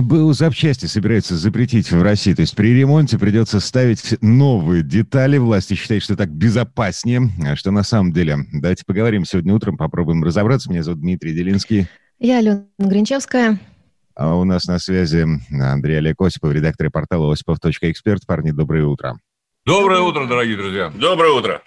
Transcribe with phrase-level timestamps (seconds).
[0.00, 2.34] БУ запчасти собирается запретить в России.
[2.34, 5.38] То есть при ремонте придется ставить новые детали.
[5.38, 7.30] Власти считают, что так безопаснее.
[7.46, 8.38] А что на самом деле?
[8.52, 10.70] Давайте поговорим сегодня утром, попробуем разобраться.
[10.70, 11.88] Меня зовут Дмитрий Делинский.
[12.18, 13.60] Я Алена Гринчевская.
[14.14, 18.26] А у нас на связи Андрей Олег Осипов, редактор портала осипов.эксперт.
[18.26, 19.18] Парни, доброе утро.
[19.64, 20.92] Доброе утро, дорогие друзья.
[20.94, 21.62] Доброе утро.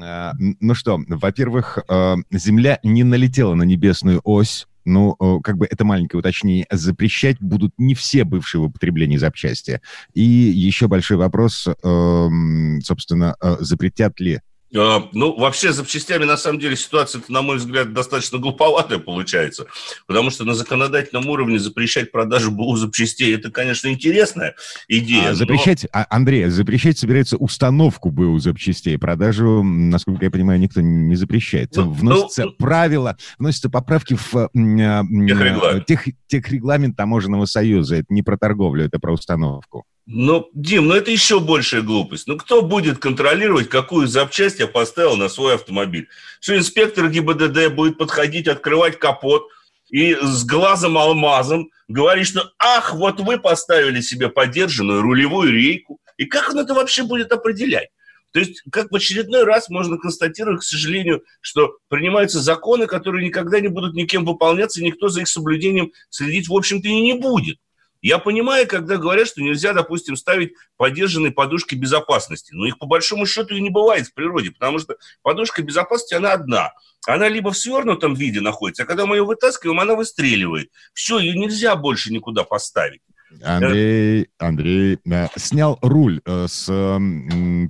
[0.00, 5.84] А, ну что, во-первых, а, Земля не налетела на небесную ось ну, как бы это
[5.84, 9.80] маленькое уточнение, запрещать будут не все бывшие в употреблении запчасти.
[10.14, 16.58] И еще большой вопрос, эм, собственно, э, запретят ли ну, вообще, с запчастями, на самом
[16.58, 19.66] деле, ситуация, на мой взгляд, достаточно глуповатая получается,
[20.06, 24.54] потому что на законодательном уровне запрещать продажу БУ запчастей, это, конечно, интересная
[24.88, 25.30] идея.
[25.30, 26.00] А запрещать, но...
[26.00, 31.74] а, Андрей, запрещать собирается установку БУ запчастей, продажу, насколько я понимаю, никто не запрещает.
[31.76, 35.86] Ну, вносятся ну, правила, вносятся поправки в а, техрегламент.
[35.86, 37.96] Тех, техрегламент таможенного союза.
[37.96, 39.86] Это не про торговлю, это про установку.
[40.10, 42.26] Ну, Дим, ну это еще большая глупость.
[42.26, 46.08] Ну кто будет контролировать, какую запчасть я поставил на свой автомобиль?
[46.40, 49.48] Что инспектор ГИБДД будет подходить, открывать капот
[49.90, 56.00] и с глазом алмазом говорить, что ах, вот вы поставили себе подержанную рулевую рейку.
[56.16, 57.90] И как он это вообще будет определять?
[58.32, 63.60] То есть, как в очередной раз можно констатировать, к сожалению, что принимаются законы, которые никогда
[63.60, 67.58] не будут никем выполняться, и никто за их соблюдением следить, в общем-то, и не будет.
[68.00, 72.52] Я понимаю, когда говорят, что нельзя, допустим, ставить поддержанные подушки безопасности.
[72.54, 76.32] Но их по большому счету и не бывает в природе, потому что подушка безопасности, она
[76.32, 76.72] одна.
[77.06, 80.70] Она либо в свернутом виде находится, а когда мы ее вытаскиваем, она выстреливает.
[80.92, 83.00] Все, ее нельзя больше никуда поставить.
[83.42, 86.66] Андрей, Андрей э, снял руль э, с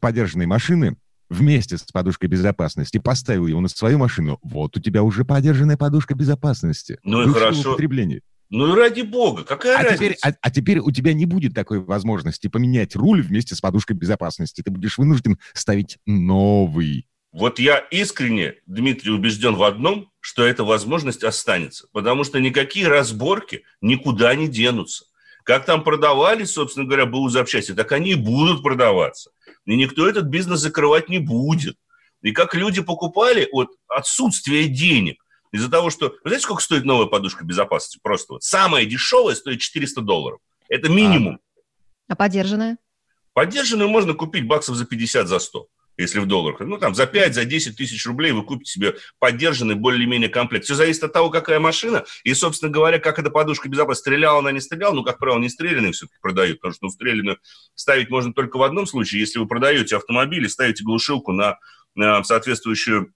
[0.00, 0.96] подержанной машины,
[1.30, 6.14] вместе с подушкой безопасности, поставил его на свою машину, вот у тебя уже подержанная подушка
[6.14, 6.98] безопасности.
[7.02, 7.76] Ну и хорошо.
[8.50, 9.96] Ну и ради бога, какая а разница?
[9.96, 13.96] Теперь, а, а теперь у тебя не будет такой возможности поменять руль вместе с подушкой
[13.96, 14.62] безопасности.
[14.62, 17.06] Ты будешь вынужден ставить новый.
[17.30, 21.88] Вот я искренне, Дмитрий, убежден в одном, что эта возможность останется.
[21.92, 25.04] Потому что никакие разборки никуда не денутся.
[25.44, 29.30] Как там продавали, собственно говоря, БУ запчасти, так они и будут продаваться.
[29.66, 31.76] И никто этот бизнес закрывать не будет.
[32.22, 35.22] И как люди покупали от отсутствия денег,
[35.52, 36.08] из-за того, что...
[36.24, 37.98] Вы знаете, сколько стоит новая подушка безопасности?
[38.02, 38.42] Просто вот.
[38.42, 40.40] Самая дешевая стоит 400 долларов.
[40.68, 41.40] Это минимум.
[42.08, 42.78] А, а подержанная?
[43.32, 46.60] Подержанную можно купить баксов за 50, за 100 если в долларах.
[46.60, 50.64] Ну, там, за 5, за 10 тысяч рублей вы купите себе поддержанный более-менее комплект.
[50.64, 52.04] Все зависит от того, какая машина.
[52.22, 54.94] И, собственно говоря, как эта подушка безопасности, стреляла она, не стреляла.
[54.94, 57.38] Ну, как правило, не стрелянные все-таки продают, потому что ну, стрелянную
[57.74, 61.58] ставить можно только в одном случае, если вы продаете автомобиль и ставите глушилку на,
[61.96, 63.12] на соответствующую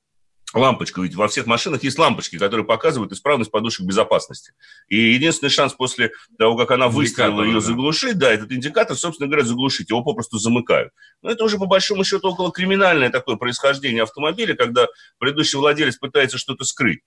[0.58, 1.02] лампочку.
[1.02, 4.52] Ведь во всех машинах есть лампочки, которые показывают исправность подушек безопасности.
[4.88, 7.60] И единственный шанс после того, как она выстрелила ее да.
[7.60, 9.91] заглушить, да, этот индикатор, собственно говоря, заглушить.
[9.91, 10.92] Его попросту замыкают.
[11.22, 14.86] Но это уже по большому счету около криминальное такое происхождение автомобиля, когда
[15.18, 17.00] предыдущий владелец пытается что-то скрыть.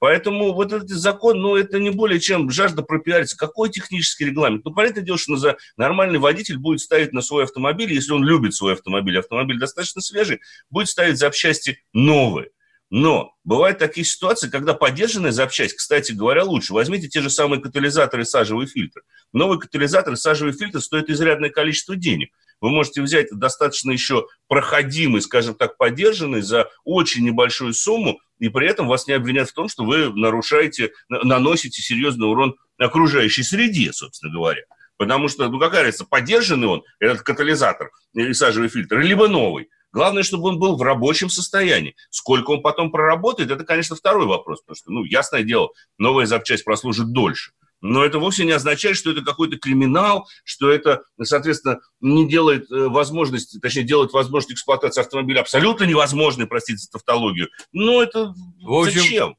[0.00, 3.36] Поэтому вот этот закон, ну, это не более чем жажда пропиариться.
[3.36, 4.64] Какой технический регламент?
[4.64, 8.54] Ну, понятное дело, что за нормальный водитель будет ставить на свой автомобиль, если он любит
[8.54, 10.40] свой автомобиль, автомобиль достаточно свежий,
[10.70, 12.48] будет ставить запчасти новые.
[12.90, 16.74] Но бывают такие ситуации, когда поддержанная запчасть, кстати говоря, лучше.
[16.74, 19.02] Возьмите те же самые катализаторы и сажевый фильтр.
[19.32, 22.30] Новый катализатор и сажевый фильтр стоят изрядное количество денег.
[22.60, 28.66] Вы можете взять достаточно еще проходимый, скажем так, поддержанный за очень небольшую сумму, и при
[28.66, 34.32] этом вас не обвинят в том, что вы нарушаете, наносите серьезный урон окружающей среде, собственно
[34.32, 34.62] говоря.
[34.96, 40.22] Потому что, ну какая разница, поддержанный он, этот катализатор и сажевый фильтр, либо новый– Главное,
[40.22, 41.96] чтобы он был в рабочем состоянии.
[42.10, 44.60] Сколько он потом проработает, это, конечно, второй вопрос.
[44.60, 47.52] Потому что, ну, ясное дело, новая запчасть прослужит дольше.
[47.80, 52.88] Но это вовсе не означает, что это какой-то криминал, что это, соответственно, не делает э,
[52.88, 57.48] возможность, точнее, делает возможность эксплуатации автомобиля абсолютно невозможной, простите за тавтологию.
[57.72, 59.36] Но это в общем, зачем?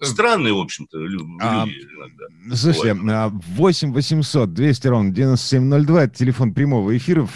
[0.00, 2.54] Странные, в общем-то, люди а, иногда.
[2.54, 3.32] Слушайте, вот.
[3.56, 7.26] 8 800 200 ровно 9702, это телефон прямого эфира,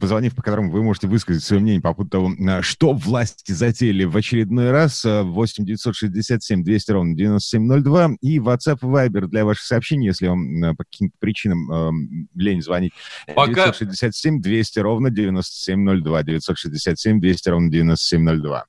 [0.00, 4.04] позвонив по которому вы можете высказать свое мнение по поводу того, а, что власти затеяли
[4.04, 5.04] в очередной раз.
[5.04, 10.84] 8 967 200 ровно 9702 и WhatsApp Viber для ваших сообщений, если вам а, по
[10.84, 11.90] каким-то причинам э,
[12.34, 12.92] лень звонить.
[13.34, 13.66] Пока...
[13.72, 18.66] 967 200 ровно 9702, 967 200 ровно 9702.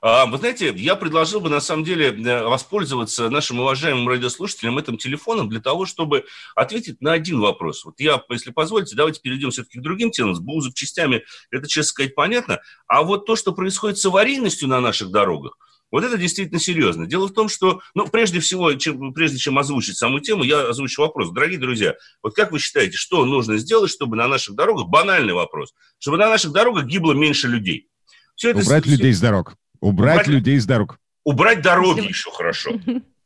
[0.00, 4.96] А, вы знаете, я предложил бы, на самом деле, э, воспользоваться нашим уважаемым радиослушателям этим
[4.96, 6.24] телефоном для того, чтобы
[6.54, 7.84] ответить на один вопрос.
[7.84, 10.34] Вот я, если позволите, давайте перейдем все-таки к другим темам.
[10.34, 12.60] С БУ частями это, честно сказать, понятно.
[12.86, 15.56] А вот то, что происходит с аварийностью на наших дорогах,
[15.90, 17.06] вот это действительно серьезно.
[17.06, 21.00] Дело в том, что, ну, прежде всего, чем, прежде чем озвучить саму тему, я озвучу
[21.00, 21.30] вопрос.
[21.30, 25.74] Дорогие друзья, вот как вы считаете, что нужно сделать, чтобы на наших дорогах, банальный вопрос,
[25.98, 27.88] чтобы на наших дорогах гибло меньше людей?
[28.36, 29.54] Все это, Убрать все, людей с дорог.
[29.80, 30.98] Убрать, Убрать людей с дорог.
[31.24, 32.72] Убрать дороги еще хорошо.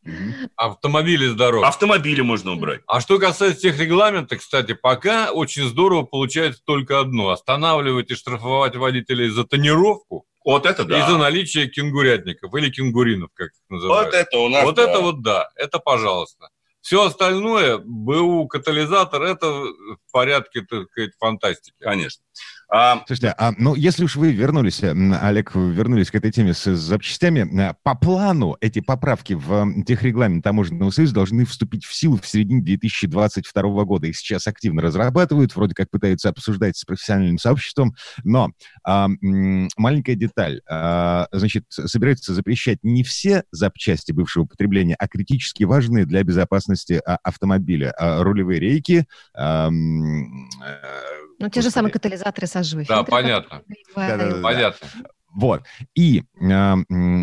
[0.57, 1.65] Автомобили с дорог.
[1.65, 2.81] Автомобили можно убрать.
[2.87, 7.29] А что касается тех регламентов, кстати, пока очень здорово получается только одно.
[7.29, 10.99] Останавливать и штрафовать водителей за тонировку вот это да.
[10.99, 14.07] И за наличие кенгурятников или кенгуринов, как их называют.
[14.07, 14.83] Вот это у нас Вот да.
[14.83, 16.49] это вот да, это пожалуйста.
[16.81, 21.77] Все остальное, БУ, катализатор, это в порядке, так сказать, фантастики.
[21.79, 22.23] Конечно.
[22.71, 23.03] А...
[23.07, 27.75] Слушайте, а, ну, если уж вы вернулись, Олег, вернулись к этой теме с запчастями, э,
[27.83, 33.85] по плану эти поправки в техрегламент Таможенного союза должны вступить в силу в середине 2022
[33.85, 34.07] года.
[34.07, 38.53] Их сейчас активно разрабатывают, вроде как пытаются обсуждать с профессиональным сообществом, но
[38.85, 39.09] а,
[39.77, 40.61] маленькая деталь.
[40.69, 47.19] А, значит, собираются запрещать не все запчасти бывшего употребления, а критически важные для безопасности а,
[47.25, 47.93] автомобиля.
[47.99, 49.71] А, рулевые рейки, а,
[51.41, 53.63] ну, те же самые катализаторы саживые Да, понятно.
[53.95, 54.89] Понятно.
[55.33, 55.65] Вот.
[55.95, 56.75] И э,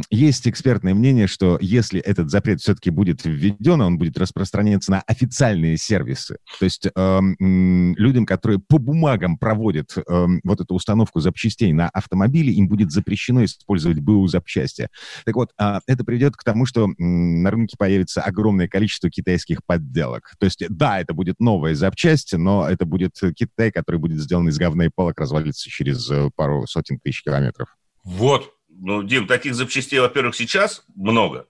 [0.09, 5.77] есть экспертное мнение, что если этот запрет все-таки будет введен, он будет распространяться на официальные
[5.77, 6.37] сервисы.
[6.59, 12.53] То есть э, людям, которые по бумагам проводят э, вот эту установку запчастей на автомобиле,
[12.53, 14.89] им будет запрещено использовать БУ запчасти.
[15.25, 19.65] Так вот, э, это приведет к тому, что э, на рынке появится огромное количество китайских
[19.65, 20.33] подделок.
[20.39, 24.57] То есть, да, это будет новая запчасть, но это будет Китай, который будет сделан из
[24.57, 27.76] говна и палок, развалится через э, пару сотен тысяч километров.
[28.07, 28.53] Вот.
[28.69, 31.47] Ну, Дим, таких запчастей, во-первых, сейчас много.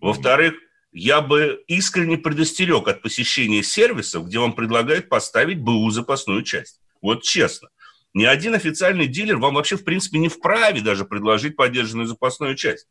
[0.00, 0.54] Во-вторых,
[0.92, 6.80] я бы искренне предостерег от посещения сервисов, где вам предлагают поставить БУ запасную часть.
[7.00, 7.68] Вот честно.
[8.12, 12.88] Ни один официальный дилер вам вообще, в принципе, не вправе даже предложить поддержанную запасную часть.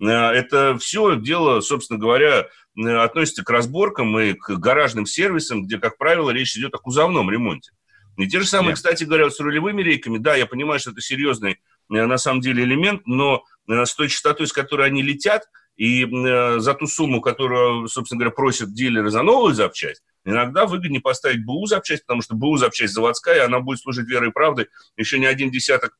[0.00, 2.46] Э, это все дело, собственно говоря,
[2.76, 7.30] э, относится к разборкам и к гаражным сервисам, где, как правило, речь идет о кузовном
[7.30, 7.72] ремонте.
[8.16, 8.76] И те же самые, Нет.
[8.76, 11.58] кстати говоря, с рулевыми рейками, да, я понимаю, что это серьезный
[11.88, 15.44] на самом деле элемент, но э, с той частотой, с которой они летят,
[15.76, 21.00] и э, за ту сумму, которую, собственно говоря, просят дилеры за новую запчасть, иногда выгоднее
[21.00, 25.18] поставить БУ запчасть, потому что БУ запчасть заводская, она будет служить верой и правдой еще
[25.18, 25.96] не один десяток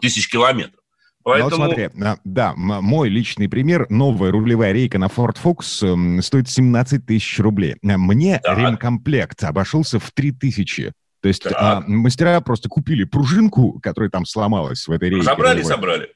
[0.00, 0.80] тысяч километров.
[1.24, 1.50] Поэтому...
[1.50, 1.88] Ну, вот смотри,
[2.24, 7.76] да, мой личный пример, новая рулевая рейка на Ford Focus эм, стоит 17 тысяч рублей.
[7.82, 10.92] Мне ремкомплект обошелся в 3 тысячи.
[11.20, 15.26] То есть а, мастера просто купили пружинку, которая там сломалась в этой рейке.
[15.26, 16.12] Разобрали, собрали.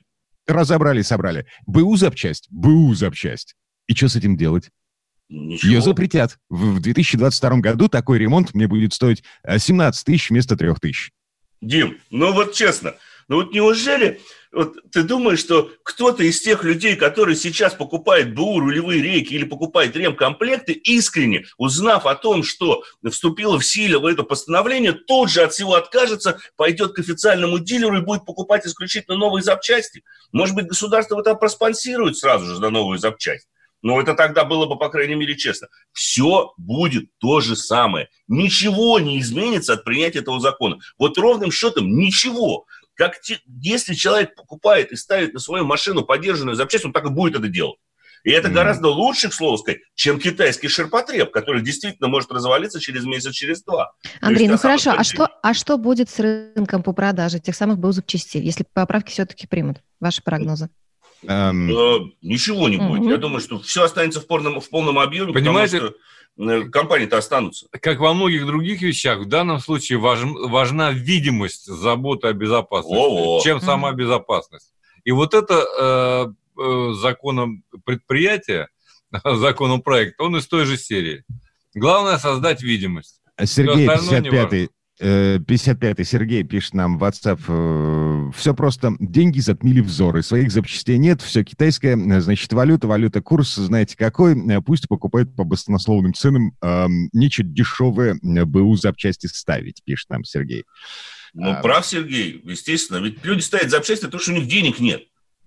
[0.46, 1.46] Разобрали, собрали.
[1.66, 3.54] БУ запчасть, БУ запчасть.
[3.88, 4.70] И что с этим делать?
[5.28, 5.72] Ничего.
[5.72, 6.38] Ее запретят.
[6.49, 11.10] В 2022 году такой ремонт мне будет стоить 17 э, тысяч вместо 3 тысяч.
[11.60, 12.94] Дим, ну вот честно,
[13.28, 14.20] ну вот неужели
[14.52, 19.44] вот ты думаешь, что кто-то из тех людей, которые сейчас покупает БУ, рулевые рейки или
[19.44, 25.52] покупает ремкомплекты, искренне, узнав о том, что вступило в силу это постановление, тут же от
[25.52, 30.04] всего откажется, пойдет к официальному дилеру и будет покупать исключительно новые запчасти.
[30.32, 33.49] Может быть, государство это проспонсирует сразу же на новую запчасть.
[33.82, 35.66] Но это тогда было бы, по крайней мере, честно.
[35.92, 38.08] Все будет то же самое.
[38.28, 40.78] Ничего не изменится от принятия этого закона.
[40.99, 42.66] Вот ровным счетом ничего.
[42.94, 47.11] Как те, если человек покупает и ставит на свою машину поддержанную запчасть, он так и
[47.11, 47.78] будет это делать.
[48.25, 52.78] И это mm гораздо лучше, к слову сказать, чем китайский ширпотреб, который действительно может развалиться
[52.78, 53.92] через месяц, через два.
[54.20, 57.78] Андрей, есть, ну хорошо, а что, а что будет с рынком по продаже тех самых
[57.78, 59.78] БУ запчастей, если поправки все-таки примут?
[59.99, 60.68] Ваши прогнозы?
[61.25, 62.11] Um...
[62.20, 63.02] Ничего не будет.
[63.02, 63.11] Mm-hmm.
[63.11, 67.18] Я думаю, что все останется в полном, в полном объеме, Понимаете, потому что Э, компании-то
[67.18, 67.66] останутся.
[67.70, 73.40] Как во многих других вещах, в данном случае важ, важна видимость заботы о безопасности, Во-во.
[73.42, 74.72] чем сама безопасность.
[75.04, 78.68] И вот это э, э, законом предприятия,
[79.24, 81.24] законом проекта, он из той же серии.
[81.74, 83.20] Главное создать видимость.
[83.44, 84.70] Сергей, 55-й,
[85.02, 91.21] 55-й Сергей пишет нам в WhatsApp, э, все просто, деньги затмили взоры, своих запчастей нет,
[91.21, 96.52] все китайское, э, значит, валюта, валюта, курс, знаете какой, э, пусть покупают по баснословным ценам,
[97.12, 100.64] нечего дешевые БУ запчасти ставить, пишет нам Сергей.
[101.35, 105.02] Ну, а, прав Сергей, естественно, ведь люди ставят запчасти, потому что у них денег нет.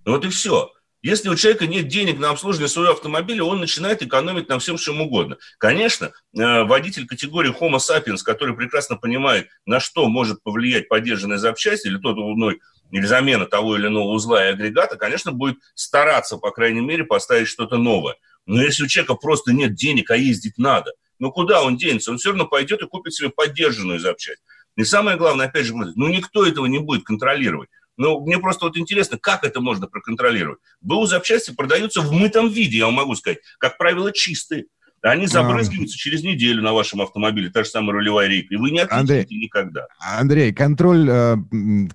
[0.05, 0.71] Вот и все.
[1.05, 5.01] Если у человека нет денег на обслуживание своего автомобиля, он начинает экономить на всем, чем
[5.01, 5.37] угодно.
[5.59, 11.85] Конечно, э, водитель категории Homo sapiens, который прекрасно понимает, на что может повлиять поддержанная запчасть
[11.85, 12.59] или тот иной
[12.89, 17.49] или замена того или иного узла и агрегата, конечно, будет стараться, по крайней мере, поставить
[17.49, 18.15] что-то новое.
[18.47, 22.09] Но если у человека просто нет денег, а ездить надо, ну куда он денется?
[22.09, 24.41] Он все равно пойдет и купит себе поддержанную запчасть.
[24.75, 27.69] И самое главное, опять же, ну никто этого не будет контролировать.
[27.97, 30.59] Ну, мне просто вот интересно, как это можно проконтролировать.
[30.81, 33.39] БУ запчасти продаются в мытом виде, я вам могу сказать.
[33.57, 34.65] Как правило, чистые.
[35.05, 35.99] Они забрызгиваются а...
[35.99, 39.37] через неделю на вашем автомобиле, та же самая рулевая рейка, и вы не отличите Андрей,
[39.37, 39.87] никогда.
[39.99, 41.35] Андрей, контроль, э,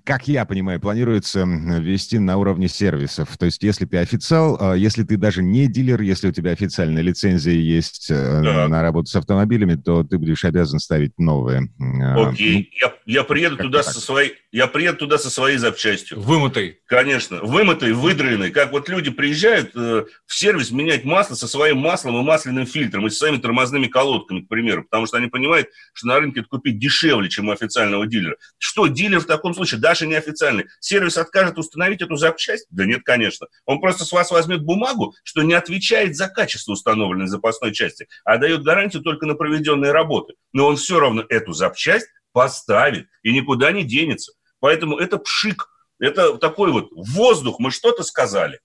[0.05, 3.37] как я понимаю, планируется вести на уровне сервисов.
[3.37, 7.01] То есть, если ты официал, э, если ты даже не дилер, если у тебя официальная
[7.01, 8.69] лицензия есть э, да.
[8.69, 11.69] на работу с автомобилями, то ты будешь обязан ставить новые.
[12.15, 16.21] Окей, ну, я, я приеду туда со своей, я приеду туда со своей запчастью.
[16.21, 16.79] Вымытой.
[16.85, 18.51] Конечно, вымытой, выдраенной.
[18.51, 23.07] Как вот люди приезжают в сервис менять масло со своим маслом и масляным фильтром дилером
[23.07, 26.49] и с своими тормозными колодками, к примеру, потому что они понимают, что на рынке это
[26.49, 28.37] купить дешевле, чем у официального дилера.
[28.57, 32.67] Что дилер в таком случае, даже неофициальный, сервис откажет установить эту запчасть?
[32.69, 33.47] Да нет, конечно.
[33.65, 38.37] Он просто с вас возьмет бумагу, что не отвечает за качество установленной запасной части, а
[38.37, 40.33] дает гарантию только на проведенные работы.
[40.53, 44.33] Но он все равно эту запчасть поставит и никуда не денется.
[44.59, 45.67] Поэтому это пшик,
[45.99, 48.59] это такой вот воздух, мы что-то сказали.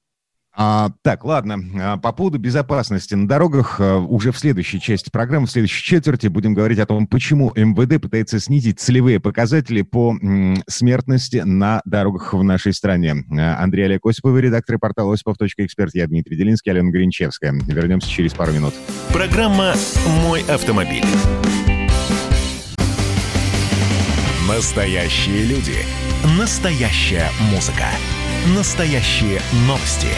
[0.59, 1.59] А, так, ладно.
[1.79, 6.29] А, по поводу безопасности на дорогах а, уже в следующей части программы, в следующей четверти
[6.29, 12.33] будем говорить о том, почему МВД пытается снизить целевые показатели по м, смертности на дорогах
[12.33, 13.17] в нашей стране.
[13.31, 15.95] А, Андрей Олег Осипов, редактор портала осипов.эксперт.
[15.95, 17.53] Я Дмитрий Делинский, Алена Гринчевская.
[17.53, 18.73] Вернемся через пару минут.
[19.13, 19.75] Программа
[20.23, 21.05] «Мой автомобиль».
[24.49, 25.75] Настоящие люди.
[26.39, 27.89] Настоящая музыка.
[28.57, 30.09] Настоящие новости.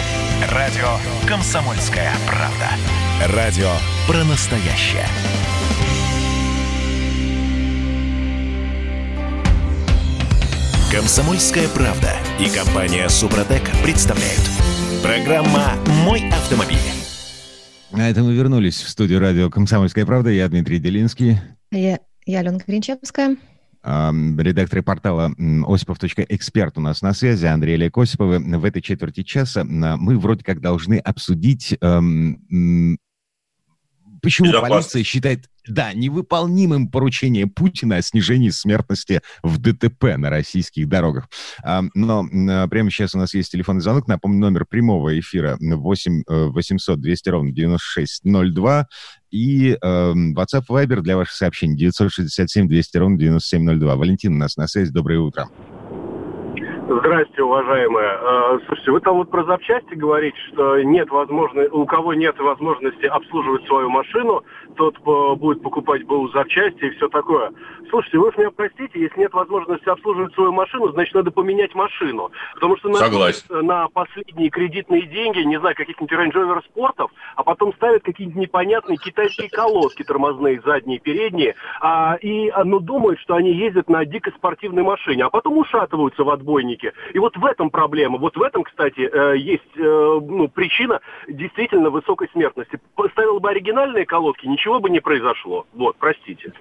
[0.47, 0.87] Радио
[1.27, 3.35] «Комсомольская правда».
[3.35, 3.71] Радио
[4.07, 5.05] про настоящее.
[10.93, 14.41] «Комсомольская правда» и компания «Супротек» представляют.
[15.03, 16.79] Программа «Мой автомобиль».
[17.91, 20.31] На этом мы вернулись в студию радио «Комсомольская правда».
[20.31, 21.39] Я Дмитрий Делинский.
[21.73, 23.37] Я, я Алена Гринчевская
[23.85, 25.33] редакторы портала
[25.67, 28.39] осипов.эксперт у нас на связи, Андрей Олег Осиповы.
[28.39, 32.99] В этой четверти часа мы вроде как должны обсудить, эм,
[34.23, 41.29] почему полиция считает да, невыполнимым поручение Путина о снижении смертности в ДТП на российских дорогах.
[41.95, 42.27] Но
[42.69, 44.09] прямо сейчас у нас есть телефонный звонок.
[44.09, 48.87] Напомню, номер прямого эфира 8 800 200 ровно 9602
[49.31, 53.97] и э, WhatsApp Viber для ваших сообщений 967 200 ровно 9702.
[53.97, 54.91] Валентин у нас на связи.
[54.91, 55.49] Доброе утро.
[56.91, 58.09] Здравствуйте, уважаемые.
[58.09, 63.05] Э, слушайте, вы там вот про запчасти говорите, что нет возможности, у кого нет возможности
[63.05, 64.43] обслуживать свою машину,
[64.75, 67.53] тот э, будет покупать БУ запчасти и все такое.
[67.91, 72.31] Слушайте, вы меня простите, если нет возможности обслуживать свою машину, значит, надо поменять машину.
[72.55, 77.75] Потому что на, на последние кредитные деньги, не знаю, каких-нибудь Range Rover спортов, а потом
[77.75, 83.91] ставят какие-нибудь непонятные китайские колодки тормозные, задние, передние, а, и ну, думают, что они ездят
[83.91, 86.31] на дико спортивной машине, а потом ушатываются в
[86.79, 86.93] отбойнике.
[87.13, 88.19] И вот в этом проблема.
[88.19, 92.81] Вот в этом, кстати, э, есть э, ну, причина действительно высокой смертности.
[92.95, 95.67] Поставил бы оригинальные колодки, ничего бы не произошло.
[95.75, 96.53] Вот, простите.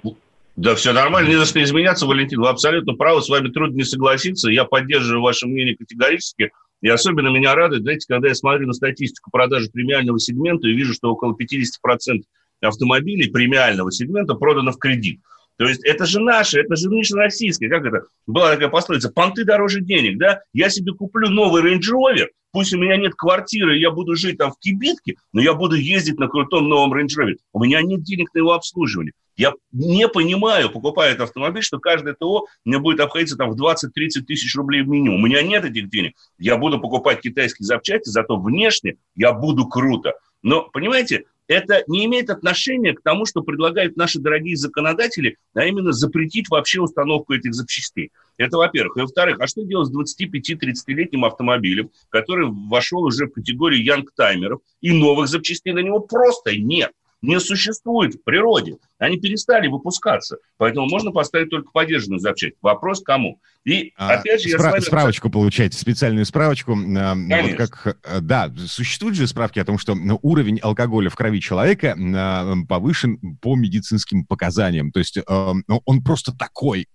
[0.55, 2.41] Да, все нормально, не за что изменяться, Валентин.
[2.41, 4.49] Вы абсолютно правы, с вами трудно не согласиться.
[4.49, 6.51] Я поддерживаю ваше мнение категорически.
[6.81, 10.93] И особенно меня радует, знаете, когда я смотрю на статистику продажи премиального сегмента и вижу,
[10.93, 12.21] что около 50%
[12.61, 15.19] автомобилей премиального сегмента продано в кредит.
[15.57, 17.67] То есть это же наше, это же наше российское.
[17.67, 18.03] Как это?
[18.27, 20.41] Была такая пословица, понты дороже денег, да?
[20.53, 24.51] Я себе куплю новый Range Rover, пусть у меня нет квартиры, я буду жить там
[24.51, 27.35] в кибитке, но я буду ездить на крутом новом Range Rover.
[27.53, 29.13] У меня нет денег на его обслуживание.
[29.35, 34.21] Я не понимаю, покупая этот автомобиль, что каждое ТО мне будет обходиться там в 20-30
[34.25, 35.21] тысяч рублей в минимум.
[35.21, 36.15] У меня нет этих денег.
[36.39, 40.13] Я буду покупать китайские запчасти, зато внешне я буду круто.
[40.41, 45.93] Но, понимаете, это не имеет отношения к тому, что предлагают наши дорогие законодатели, а именно
[45.93, 48.11] запретить вообще установку этих запчастей.
[48.37, 48.97] Это во-первых.
[48.97, 54.91] И во-вторых, а что делать с 25-30-летним автомобилем, который вошел уже в категорию янгтаймеров, и
[54.91, 58.77] новых запчастей на него просто нет не существует в природе.
[58.99, 60.37] Они перестали выпускаться.
[60.57, 62.55] Поэтому можно поставить только поддержанную запчасть.
[62.61, 63.39] Вопрос кому?
[63.63, 64.79] И а, опять же, я Спра- вами...
[64.79, 66.73] Справочку получаете, специальную справочку.
[66.73, 71.41] А, вот как, э, да, существуют же справки о том, что уровень алкоголя в крови
[71.41, 74.91] человека а, повышен по медицинским показаниям.
[74.91, 76.87] То есть ну, он просто такой,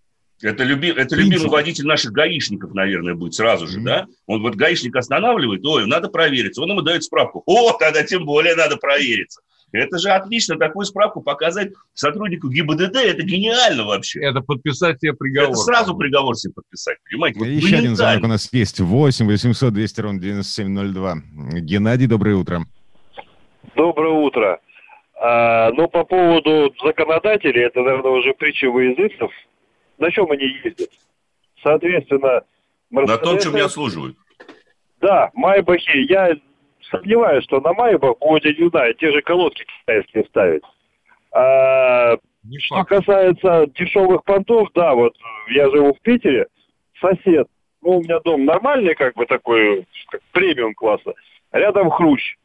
[0.43, 3.85] это, люби, это любимый водитель наших гаишников, наверное, будет сразу же, mm-hmm.
[3.85, 4.07] да?
[4.27, 6.63] Он вот гаишник останавливает, ой, надо провериться.
[6.63, 7.45] Он ему дает справку.
[7.47, 9.41] О, тогда тем более надо провериться.
[9.73, 14.21] Это же отлично, такую справку показать сотруднику ГИБДД, это гениально вообще.
[14.21, 15.51] Это подписать себе приговор.
[15.51, 17.39] Это сразу приговор себе подписать, понимаете?
[17.39, 18.81] Вот Еще один звонок у нас есть.
[18.81, 21.15] 8 800 200 ровно 9702.
[21.61, 22.67] Геннадий, доброе утро.
[23.75, 24.61] Доброе утро.
[25.19, 29.31] А, ну, по поводу законодателей, это, наверное, уже притча во языцев.
[29.99, 30.91] На чем они ездят?
[31.63, 32.43] Соответственно,
[32.91, 33.19] Мерседесы...
[33.19, 34.17] На том, чем не обслуживают.
[35.01, 36.11] Да, Майбахи.
[36.11, 36.37] Я
[36.93, 40.63] сомневаюсь, что на Майбах будет, не знаю, те же колодки китайские ставить.
[41.33, 42.17] А,
[42.59, 45.15] что касается дешевых понтов, да, вот
[45.49, 46.47] я живу в Питере,
[47.01, 47.49] сосед,
[47.81, 51.15] ну, у меня дом нормальный, как бы такой, как премиум класса,
[51.51, 52.37] рядом хрущ.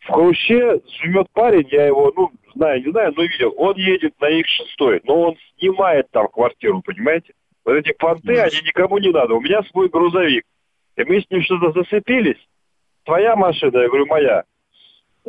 [0.00, 3.54] В Хруще живет парень, я его, ну, знаю, не знаю, но видел.
[3.56, 7.32] Он едет на их шестой, но он снимает там квартиру, понимаете?
[7.64, 9.34] Вот эти понты, они никому не надо.
[9.34, 10.44] У меня свой грузовик.
[10.96, 12.36] И мы с ним что-то зацепились.
[13.04, 13.78] Твоя машина?
[13.78, 14.44] Я говорю, моя.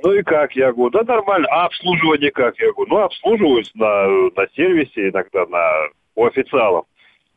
[0.03, 0.53] Ну и как?
[0.55, 1.47] Я говорю, да нормально.
[1.49, 2.57] А обслуживание как?
[2.59, 6.85] Я говорю, ну обслуживаюсь на, на сервисе, иногда на, у официалов.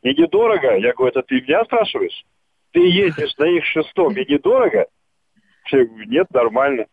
[0.02, 0.76] И недорого.
[0.76, 2.24] Я говорю, это ты меня спрашиваешь?
[2.72, 4.86] Ты ездишь на их шестом и недорого?
[5.70, 6.86] Я говорю, нет, нормально.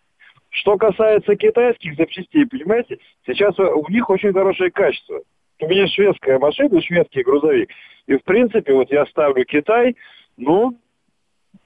[0.49, 5.21] Что касается китайских запчастей, понимаете, сейчас у них очень хорошее качество.
[5.59, 7.69] У меня шведская машина, шведский грузовик.
[8.07, 9.95] И, в принципе, вот я ставлю Китай,
[10.37, 10.77] ну,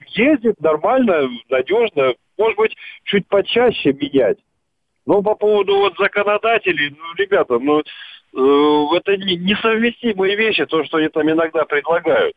[0.08, 2.14] ездит нормально, надежно.
[2.38, 4.38] Может быть, чуть почаще менять.
[5.06, 11.08] Но по поводу вот законодателей, ну, ребята, ну, э, это несовместимые вещи, то, что они
[11.08, 12.36] там иногда предлагают.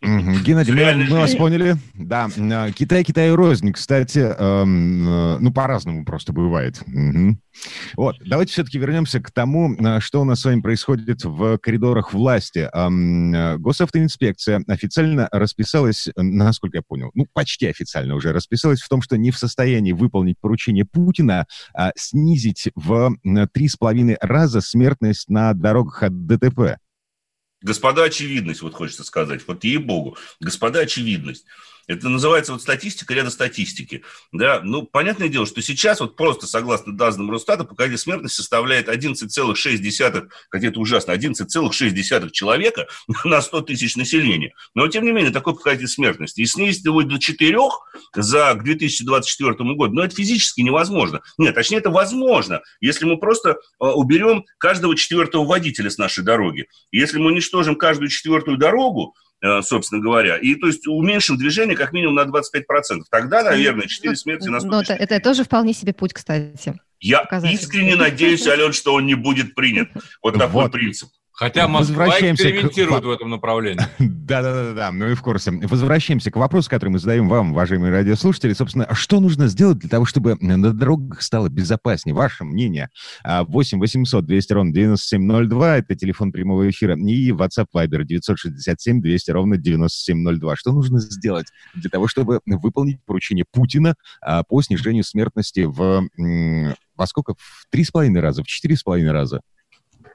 [0.00, 1.76] Геннадий, мы, мы вас поняли.
[1.94, 6.80] Да, э, Китай, Китай рознь, кстати, эм, э, ну, по-разному просто бывает.
[6.86, 7.36] Угу.
[7.96, 12.12] Вот, давайте все-таки вернемся к тому, э, что у нас с вами происходит в коридорах
[12.12, 12.68] власти.
[12.72, 19.02] Эм, э, госавтоинспекция официально расписалась, насколько я понял, ну, почти официально уже расписалась в том,
[19.02, 23.16] что не в состоянии выполнить поручение Путина, а снизить в
[23.52, 26.78] три с половиной раза смертность на дорогах от ДТП.
[27.60, 31.44] Господа очевидность, вот хочется сказать, вот ей-богу, господа очевидность.
[31.88, 34.02] Это называется вот статистика ряда статистики.
[34.30, 34.60] Да?
[34.62, 40.68] Ну, понятное дело, что сейчас вот просто согласно данным Росстата показатель смертности составляет 11,6, хотя
[40.68, 42.86] это ужасно, 11,6 человека
[43.24, 44.54] на 100 тысяч населения.
[44.74, 46.42] Но, тем не менее, такой показатель смертности.
[46.42, 47.58] И снизить его до 4
[48.14, 51.22] за к 2024 году, ну, это физически невозможно.
[51.38, 56.66] Нет, точнее, это возможно, если мы просто э, уберем каждого четвертого водителя с нашей дороги.
[56.92, 59.14] Если мы уничтожим каждую четвертую дорогу,
[59.62, 60.36] собственно говоря.
[60.36, 63.02] И то есть уменьшим движение как минимум на 25%.
[63.10, 66.78] Тогда, наверное, 4 смерти на 100 Но это, это тоже вполне себе путь, кстати.
[67.00, 69.88] Я искренне надеюсь, Ален, что он не будет принят.
[70.22, 70.72] Вот такой вот.
[70.72, 71.08] принцип.
[71.32, 73.06] Хотя Москва экспериментирует к...
[73.06, 73.84] в этом направлении.
[74.28, 75.50] Да-да-да, ну и в курсе.
[75.50, 78.52] Возвращаемся к вопросу, который мы задаем вам, уважаемые радиослушатели.
[78.52, 82.14] Собственно, что нужно сделать для того, чтобы на дорогах стало безопаснее?
[82.14, 82.90] Ваше мнение.
[83.24, 89.56] 8 800 200 ровно 9702, это телефон прямого эфира, и WhatsApp Viber 967 200 ровно
[89.56, 90.56] 9702.
[90.56, 96.06] Что нужно сделать для того, чтобы выполнить поручение Путина а, по снижению смертности в
[96.96, 97.34] во сколько?
[97.38, 99.40] В три с половиной раза, в четыре с половиной раза?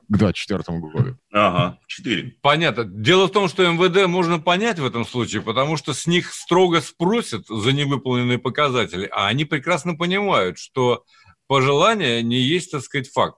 [0.10, 1.18] К 2024 году.
[1.32, 2.36] Ага, 4.
[2.42, 2.84] Понятно.
[2.86, 6.82] Дело в том, что МВД можно понять в этом случае, потому что с них строго
[6.82, 11.04] спросят за невыполненные показатели, а они прекрасно понимают, что
[11.48, 13.38] пожелание не есть, так сказать, факт.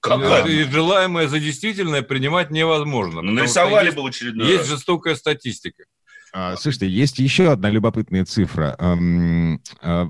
[0.00, 0.46] Какая?
[0.46, 3.20] И желаемое за действительное принимать невозможно.
[3.20, 4.68] Ну, нарисовали бы очередной Есть раз.
[4.68, 5.84] жестокая статистика.
[6.32, 8.76] А, слушайте, есть еще одна любопытная цифра.
[8.78, 10.08] А,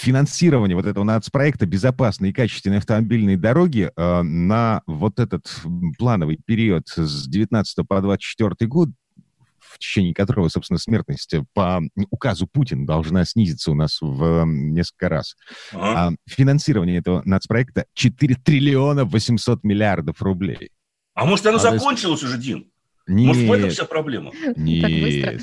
[0.00, 5.50] финансирование вот этого нацпроекта «Безопасные и качественные автомобильные дороги» а, на вот этот
[5.98, 8.90] плановый период с 19 по 24 год
[9.58, 15.36] в течение которого, собственно, смертность по указу Путина должна снизиться у нас в несколько раз.
[15.72, 16.16] Ага.
[16.26, 20.70] финансирование этого нацпроекта 4 триллиона 800 миллиардов рублей.
[21.14, 22.66] А может, оно а закончилось уже, Дим?
[23.06, 23.26] Нет.
[23.26, 24.32] Может, в этом вся проблема?
[24.56, 25.42] Нет.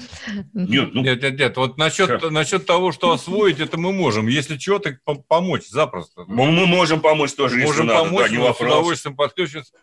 [0.54, 1.02] Нет, ну...
[1.02, 1.58] нет, нет, нет.
[1.58, 4.28] Вот насчет, насчет того, что освоить, это мы можем.
[4.28, 6.24] Если что, так помочь запросто.
[6.28, 8.24] Мы, мы можем помочь тоже, можем если помочь, надо.
[8.24, 8.58] Да, не вопрос.
[8.58, 9.74] с удовольствием подключиться.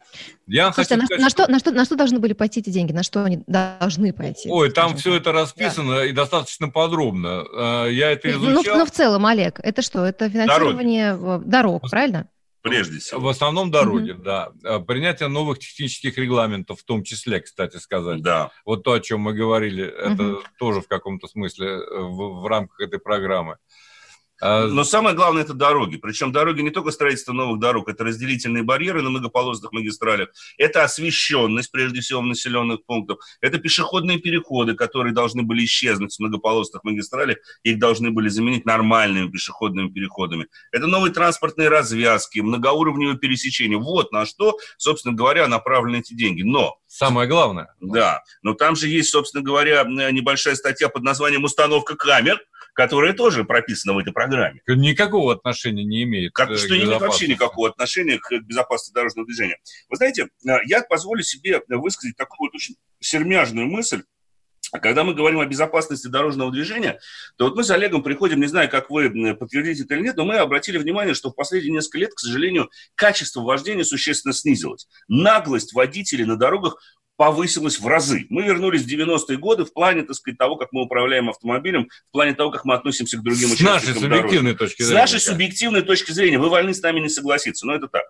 [0.46, 2.92] Я Слушайте, на, сказать, на, что, на, что, на что должны были пойти эти деньги?
[2.92, 4.48] На что они должны пойти?
[4.48, 6.06] Ой, там все это расписано да.
[6.06, 7.44] и достаточно подробно.
[7.52, 8.74] А, я это ну, изучал.
[8.74, 10.04] Ну, ну, в целом, Олег, это что?
[10.04, 12.28] Это финансирование дорог, дорог правильно?
[12.64, 13.20] Прежде всего.
[13.20, 14.22] В основном дороги, mm-hmm.
[14.22, 14.52] да.
[14.64, 18.22] А, принятие новых технических регламентов, в том числе, кстати сказать.
[18.22, 18.50] Да.
[18.64, 20.14] Вот то, о чем мы говорили, mm-hmm.
[20.14, 23.58] это тоже в каком-то смысле э, в, в рамках этой программы.
[24.44, 24.66] А...
[24.66, 25.96] Но самое главное это дороги.
[25.96, 30.28] Причем дороги не только строительство новых дорог, это разделительные барьеры на многополосных магистралях,
[30.58, 36.20] это освещенность, прежде всего, в населенных пунктах, это пешеходные переходы, которые должны были исчезнуть в
[36.20, 40.46] многополосных магистралях, их должны были заменить нормальными пешеходными переходами.
[40.72, 43.78] Это новые транспортные развязки, многоуровневые пересечения.
[43.78, 46.42] Вот на что, собственно говоря, направлены эти деньги.
[46.42, 47.74] Но Самое главное.
[47.80, 52.40] Да, но там же есть, собственно говоря, небольшая статья под названием «Установка камер»,
[52.74, 54.60] которая тоже прописана в этой программе.
[54.66, 56.32] Никакого отношения не имеет.
[56.32, 59.58] Как, э, что не имеет вообще никакого отношения к безопасности дорожного движения.
[59.88, 64.02] Вы знаете, э, я позволю себе высказать такую вот очень сермяжную мысль,
[64.80, 66.98] когда мы говорим о безопасности дорожного движения,
[67.36, 70.24] то вот мы с Олегом приходим, не знаю, как вы подтвердите это или нет, но
[70.24, 74.88] мы обратили внимание, что в последние несколько лет, к сожалению, качество вождения существенно снизилось.
[75.06, 76.78] Наглость водителей на дорогах
[77.24, 78.26] повысилась в разы.
[78.28, 82.12] Мы вернулись в 90-е годы в плане, так сказать, того, как мы управляем автомобилем, в
[82.12, 84.58] плане того, как мы относимся к другим с участникам С нашей субъективной дороги.
[84.58, 84.98] точки зрения.
[84.98, 86.38] С нашей субъективной точки зрения.
[86.38, 88.02] Вы вольны с нами не согласиться, но это так.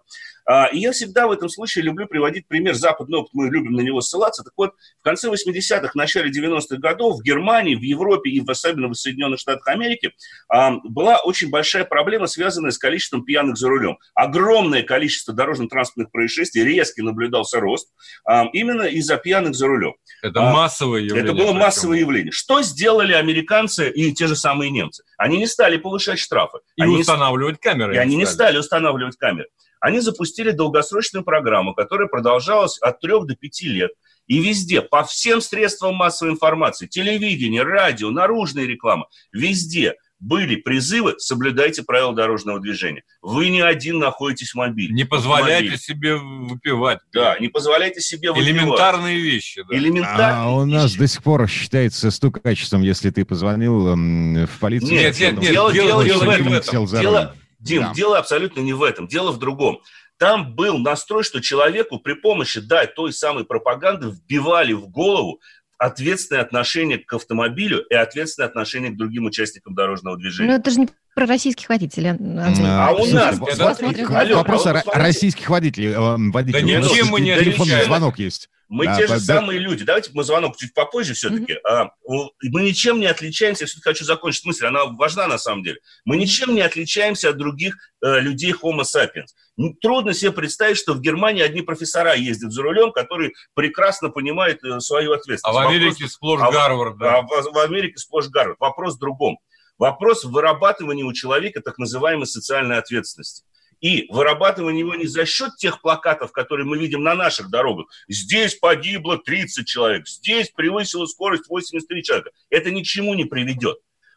[0.47, 3.81] А, и я всегда в этом случае люблю приводить пример западный опыт, мы любим на
[3.81, 4.43] него ссылаться.
[4.43, 8.95] Так вот, в конце 80-х, начале 90-х годов в Германии, в Европе и особенно в
[8.95, 10.13] Соединенных Штатах Америки
[10.49, 13.99] а, была очень большая проблема, связанная с количеством пьяных за рулем.
[14.15, 17.89] Огромное количество дорожно-транспортных происшествий, резкий наблюдался рост
[18.25, 19.95] а, именно из-за пьяных за рулем.
[20.23, 21.25] Это массовое явление.
[21.25, 22.33] Это было массовое явление.
[22.33, 25.05] Что сделали американцы и те же самые немцы?
[25.19, 26.59] Они не стали повышать штрафы.
[26.77, 27.95] И они устанавливать камеры.
[27.95, 29.49] И они не стали устанавливать камеры
[29.85, 33.91] они запустили долгосрочную программу, которая продолжалась от 3 до 5 лет.
[34.27, 41.83] И везде, по всем средствам массовой информации, телевидение, радио, наружная реклама, везде были призывы «соблюдайте
[41.83, 43.03] правила дорожного движения».
[43.21, 44.95] Вы не один находитесь в мобиле.
[44.95, 47.01] Не позволяйте себе выпивать.
[47.13, 48.49] Да, не позволяйте себе выпивать.
[48.49, 49.63] Элементарные вещи.
[49.69, 49.77] Да.
[49.77, 50.99] Элементарные а у нас вещи.
[50.99, 54.93] до сих пор считается стукачеством, если ты позвонил эм, в полицию.
[54.93, 57.93] Нет, нет, нет, дело, дело, дело, дело, дело, Дим, да.
[57.95, 59.81] дело абсолютно не в этом, дело в другом.
[60.19, 65.41] Там был настрой, что человеку при помощи, да, той самой пропаганды вбивали в голову
[65.85, 70.53] ответственное отношение к автомобилю и ответственное отношение к другим участникам дорожного движения.
[70.53, 72.67] Ну, это же не про российских водителей, Андрей.
[72.67, 73.39] А, а у нас...
[73.39, 75.91] Вопрос о российских водителей.
[75.91, 76.17] Э.
[76.53, 77.85] Да ничем мы не отличаемся.
[77.85, 78.49] звонок есть.
[78.69, 79.85] Мы да, те же да, самые люди.
[79.85, 81.53] Давайте мы звонок чуть попозже все-таки.
[81.53, 81.69] Mm-hmm.
[81.69, 83.65] А, мы ничем не отличаемся.
[83.65, 84.67] Я все-таки хочу закончить мысль.
[84.67, 85.79] Она важна на самом деле.
[86.05, 89.33] Мы ничем не отличаемся от других э, людей Homo sapiens.
[89.81, 94.81] Трудно себе представить, что в Германии одни профессора ездят за рулем, которые прекрасно понимают э,
[94.81, 95.45] свою ответственность.
[95.45, 96.13] А в Америке Вопрос...
[96.13, 96.99] сплошь а Гарвард.
[96.99, 97.19] Да.
[97.19, 98.59] А в, в Америке сплошь Гарвард.
[98.61, 99.39] Вопрос в другом.
[99.79, 103.45] Вопрос в вырабатывании у человека так называемой социальной ответственности
[103.85, 107.89] и вырабатывание его не за счет тех плакатов, которые мы видим на наших дорогах.
[108.09, 112.31] Здесь погибло 30 человек, здесь превысила скорость 83 человека.
[112.49, 113.77] Это ни к чему не приведет.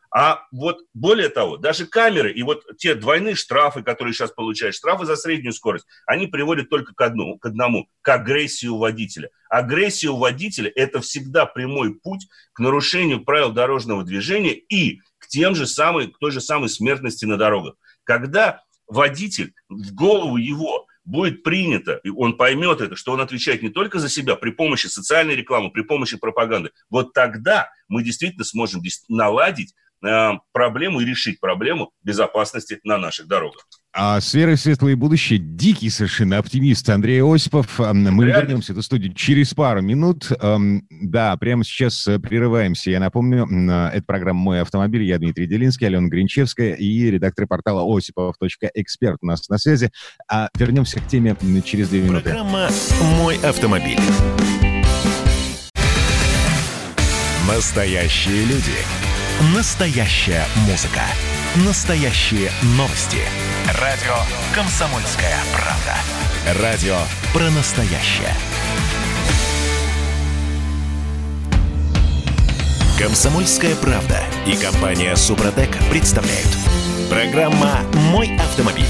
[0.09, 5.05] А вот более того, даже камеры и вот те двойные штрафы, которые сейчас получают, штрафы
[5.05, 9.31] за среднюю скорость, они приводят только к, одному, к одному, к агрессии у водителя.
[9.49, 15.55] Агрессия у водителя– это всегда прямой путь к нарушению правил дорожного движения и к тем
[15.55, 17.75] же самой, к той же самой смертности на дорогах.
[18.05, 23.69] Когда водитель, в голову его будет принято, и он поймет это, что он отвечает не
[23.69, 28.81] только за себя при помощи социальной рекламы, при помощи пропаганды, вот тогда мы действительно сможем
[29.07, 29.73] наладить
[30.05, 33.65] э, проблему и решить проблему безопасности на наших дорогах.
[33.99, 37.79] А сферы светлое будущее, дикий совершенно оптимист Андрей Осипов.
[37.79, 38.41] Мы Реально?
[38.41, 40.31] вернемся в эту студию через пару минут.
[40.91, 42.91] Да, прямо сейчас э, прерываемся.
[42.91, 43.47] Я напомню,
[43.91, 45.01] это программа «Мой автомобиль».
[45.01, 49.89] Я Дмитрий Делинский, Алена Гринчевская и редактор портала осипов.эксперт у нас на связи.
[50.31, 52.25] А вернемся к теме через две минуты.
[52.25, 52.69] Программа
[53.17, 53.97] «Мой автомобиль».
[57.47, 59.55] Настоящие люди.
[59.55, 61.01] Настоящая музыка.
[61.65, 63.17] Настоящие новости.
[63.67, 64.15] Радио
[64.55, 66.61] «Комсомольская правда».
[66.63, 66.95] Радио
[67.33, 68.33] про настоящее.
[72.99, 76.49] «Комсомольская правда» и компания «Супротек» представляют.
[77.11, 77.81] Программа
[78.11, 78.85] «Мой автомобиль».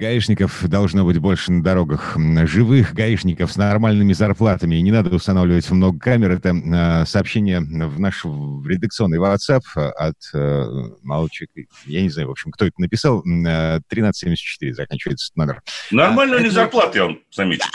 [0.00, 2.16] Гаишников должно быть больше на дорогах.
[2.48, 4.74] Живых гаишников с нормальными зарплатами.
[4.74, 6.32] И не надо устанавливать много камер.
[6.32, 10.66] Это э, сообщение в наш в редакционный WhatsApp от э,
[11.02, 11.50] Малчик.
[11.86, 13.20] Я не знаю, в общем, кто это написал.
[13.20, 15.62] Э, 1374 заканчивается номер.
[15.92, 17.68] Нормально а, не зарплаты, я вам замечу.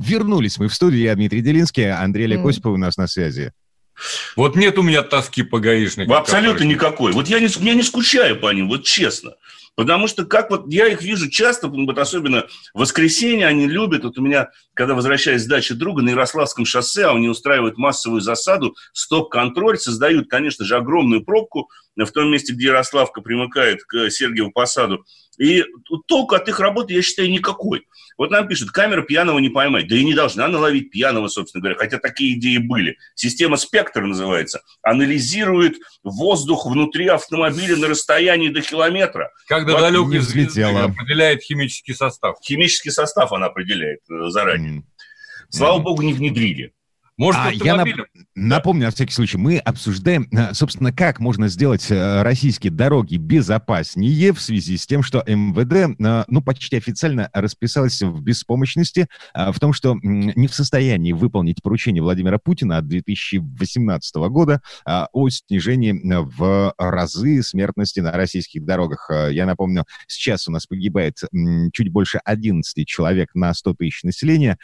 [0.00, 1.02] Вернулись мы в студию.
[1.02, 2.70] Я Дмитрий Делинский, Андрей Олег mm.
[2.70, 3.52] у нас на связи.
[4.36, 6.14] Вот нет у меня тоски по гаишникам.
[6.14, 7.12] Абсолютно никакой.
[7.12, 9.34] Вот я не, я не скучаю по ним, вот честно.
[9.76, 14.04] Потому что как вот я их вижу часто, вот особенно в воскресенье они любят.
[14.04, 18.74] Вот у меня, когда возвращаюсь с дачи друга на Ярославском шоссе, они устраивают массовую засаду,
[18.94, 25.04] стоп-контроль, создают, конечно же, огромную пробку в том месте, где Ярославка примыкает к Сергиеву посаду.
[25.38, 25.62] И
[26.08, 27.86] толку от их работы, я считаю, никакой.
[28.18, 29.88] Вот нам пишут, камера пьяного не поймать.
[29.88, 32.96] Да и не должна наловить пьяного, собственно говоря, хотя такие идеи были.
[33.14, 34.62] Система «Спектр» называется.
[34.82, 39.30] Анализирует воздух внутри автомобиля на расстоянии до километра.
[39.46, 40.84] Когда вот далекий взлетела.
[40.84, 42.36] определяет химический состав.
[42.42, 44.80] Химический состав она определяет э, заранее.
[44.80, 44.82] Mm.
[45.50, 45.82] Слава mm.
[45.82, 46.72] богу, не внедрили.
[47.18, 51.90] Может, а, я нап- напомню, на всякий случай, мы обсуждаем, э, собственно, как можно сделать
[51.90, 58.02] э, российские дороги безопаснее в связи с тем, что МВД, э, ну, почти официально расписалось
[58.02, 64.60] в беспомощности, в том, что не в состоянии выполнить поручение Владимира Путина от 2018 года
[64.84, 65.92] о снижении
[66.36, 69.10] в разы смертности на российских дорогах.
[69.30, 71.18] Я напомню, сейчас у нас погибает
[71.72, 74.58] чуть больше 11 человек на 100 тысяч населения.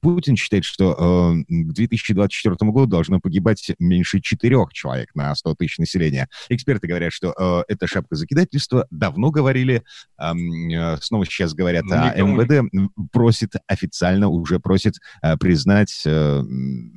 [0.00, 1.36] Путин считает, что
[1.76, 6.28] 2024 году должно погибать меньше четырех человек на 100 тысяч населения.
[6.48, 8.86] Эксперты говорят, что э, это шапка закидательства.
[8.90, 9.82] Давно говорили,
[10.18, 12.70] э, снова сейчас говорят, а МВД
[13.12, 16.42] просит официально, уже просит э, признать э,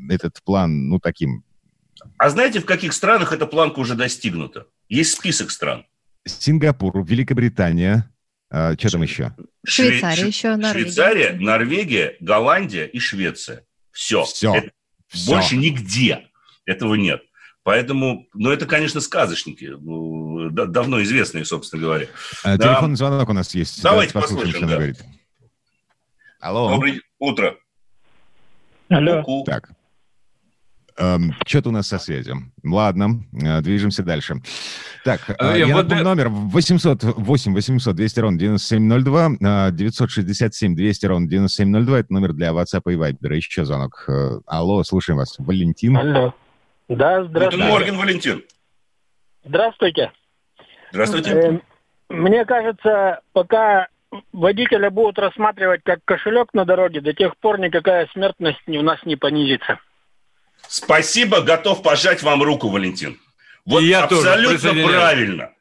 [0.09, 1.43] этот план, ну, таким.
[2.17, 4.67] А знаете, в каких странах эта планка уже достигнута?
[4.87, 5.85] Есть список стран.
[6.25, 8.09] Сингапур, Великобритания,
[8.51, 9.35] а, что там еще?
[9.65, 10.71] Швейцария Шве- еще, Норвегия.
[10.71, 13.63] Швейцария, Норвегия, Голландия и Швеция.
[13.99, 14.23] Все.
[14.23, 14.55] Все.
[14.55, 14.71] Это
[15.07, 15.31] Все.
[15.31, 16.29] Больше нигде
[16.65, 17.21] этого нет.
[17.63, 22.07] Поэтому, ну, это, конечно, сказочники, ну, давно известные, собственно говоря.
[22.43, 22.95] А, телефонный да.
[22.95, 23.83] звонок у нас есть.
[23.83, 24.75] Давайте, Давайте послушаем, что да.
[24.75, 25.03] говорит.
[26.39, 26.69] Алло.
[26.69, 27.57] Доброе утро.
[28.87, 29.21] Алло.
[29.21, 29.43] Ку-ку.
[29.43, 29.69] Так.
[30.99, 32.51] Эм, Что-то у нас со связью.
[32.61, 34.35] Ладно, э, движемся дальше.
[35.05, 41.99] Так, а, я вот напомню, номер 808 800 200 ровно 9702, 967 200 ровно 9702,
[41.99, 43.33] это номер для WhatsApp и Viber.
[43.33, 44.03] Еще звонок.
[44.09, 45.35] Э, алло, слушаем вас.
[45.39, 45.95] Валентин.
[45.95, 46.33] Алло.
[46.89, 47.69] Да, здравствуйте.
[47.69, 48.43] Морген, Валентин.
[49.45, 50.11] Здравствуйте.
[50.91, 51.31] Здравствуйте.
[51.31, 51.59] Э,
[52.09, 53.87] мне кажется, пока
[54.33, 59.15] водителя будут рассматривать как кошелек на дороге, до тех пор никакая смертность у нас не
[59.15, 59.79] понизится.
[60.67, 63.19] Спасибо, готов пожать вам руку, Валентин.
[63.65, 65.51] Вот я абсолютно правильно.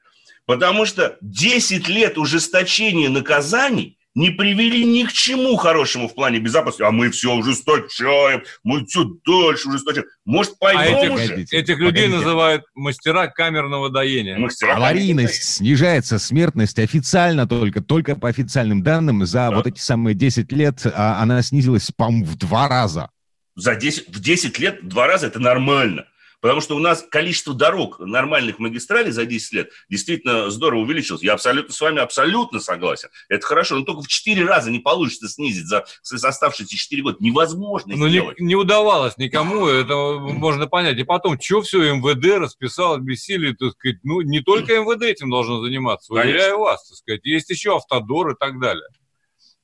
[0.46, 6.82] Потому что 10 лет ужесточения наказаний не привели ни к чему хорошему в плане безопасности.
[6.82, 10.06] А мы все ужесточаем, мы все дольше ужесточаем.
[10.24, 11.46] Может, пойдем а этих, уже?
[11.50, 12.16] Этих людей Погодите.
[12.16, 14.38] называют мастера камерного доения.
[14.38, 19.56] Мастера Аварийность снижается, смертность официально только, только по официальным данным, за да.
[19.56, 23.10] вот эти самые 10 лет а, она снизилась, по-моему, в два раза
[23.58, 26.06] за 10, в 10 лет два раза это нормально.
[26.40, 31.20] Потому что у нас количество дорог нормальных магистралей за 10 лет действительно здорово увеличилось.
[31.20, 33.08] Я абсолютно с вами абсолютно согласен.
[33.28, 37.16] Это хорошо, но только в 4 раза не получится снизить за, за оставшиеся 4 года.
[37.18, 38.38] Невозможно но сделать.
[38.38, 40.96] Не, не удавалось никому, это можно понять.
[40.98, 45.60] И потом, что все МВД расписал бессилие, так сказать, ну, не только МВД этим должно
[45.60, 47.24] заниматься, уверяю вас, так сказать.
[47.24, 48.86] Есть еще автодор и так далее.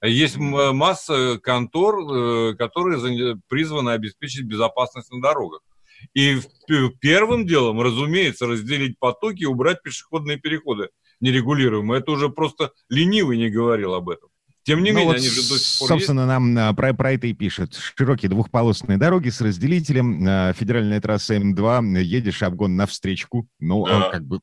[0.02, 5.60] Есть масса контор, э, которые призваны обеспечить безопасность на дорогах.
[6.12, 6.40] И
[7.00, 10.88] первым делом, разумеется, разделить потоки и убрать пешеходные переходы
[11.20, 12.00] нерегулируемые.
[12.00, 14.28] Это уже просто ленивый не говорил об этом.
[14.64, 16.28] Тем не ну менее, вот, они же до сих пор Собственно, есть.
[16.28, 17.74] нам а, про, про это и пишут.
[17.96, 20.54] Широкие двухполосные дороги с разделителем.
[20.54, 22.00] Федеральная трасса М2.
[22.02, 23.46] Едешь обгон на встречку.
[23.60, 24.10] Ну, да.
[24.10, 24.40] как бы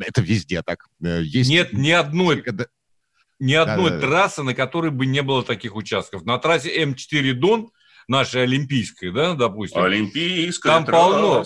[0.00, 0.86] это везде так.
[1.02, 2.42] Э, есть Нет ни одной
[3.38, 6.24] ни одной да, трассы, на которой бы не было таких участков.
[6.24, 7.70] На трассе М4 Дон,
[8.08, 9.82] нашей олимпийской, да, допустим.
[9.82, 11.44] Олимпийская Там полно,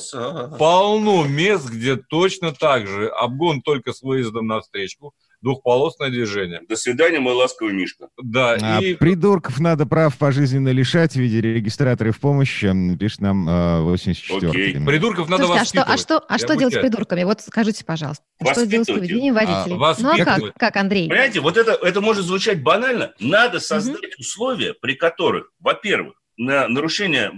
[0.59, 6.61] полно мест, где точно так же обгон только с выездом на встречку, двухполосное движение.
[6.69, 8.09] До свидания, мой ласковый Мишка.
[8.23, 8.95] Да, а, и...
[8.95, 12.65] Придурков надо прав пожизненно лишать в виде регистраторы в помощь,
[12.99, 14.81] пишет нам э, 84 Окей.
[14.87, 17.25] Придурков надо Слушайте, а что, а что, а что делать с придурками?
[17.25, 18.25] Вот скажите, пожалуйста.
[18.41, 19.77] Что делать с поведением водителей?
[19.77, 21.09] А, ну а как, как, Андрей?
[21.09, 23.13] Понимаете, вот это, это может звучать банально.
[23.19, 24.21] Надо создать угу.
[24.21, 27.33] условия, при которых, во-первых, на нарушение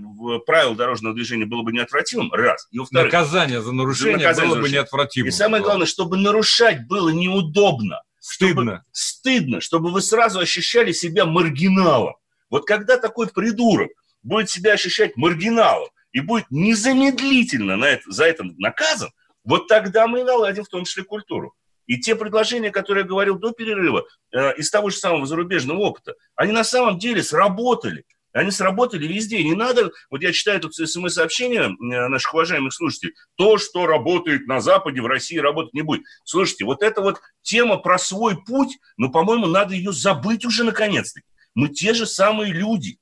[0.47, 2.67] правил дорожного движения было бы неотвратимым, раз.
[2.71, 5.29] И во-вторых, наказание за нарушение за наказание было бы неотвратимым.
[5.29, 8.03] И самое главное, чтобы нарушать было неудобно.
[8.21, 8.63] Стыдно.
[8.63, 12.15] Чтобы, стыдно, чтобы вы сразу ощущали себя маргиналом.
[12.49, 13.91] Вот когда такой придурок
[14.23, 19.11] будет себя ощущать маргиналом и будет незамедлительно на это, за это наказан,
[19.45, 21.55] вот тогда мы и наладим в том числе культуру.
[21.87, 26.15] И те предложения, которые я говорил до перерыва, э, из того же самого зарубежного опыта,
[26.35, 28.05] они на самом деле сработали.
[28.35, 29.43] Они сработали везде.
[29.45, 34.61] Не надо, вот я читаю тут смс-сообщения э, наших уважаемых слушателей, то, что работает на
[34.61, 36.03] Западе, в России работать не будет.
[36.25, 41.25] Слушайте, вот эта вот тема про свой путь, ну, по-моему, надо ее забыть уже наконец-таки.
[41.55, 42.99] Мы те же самые люди.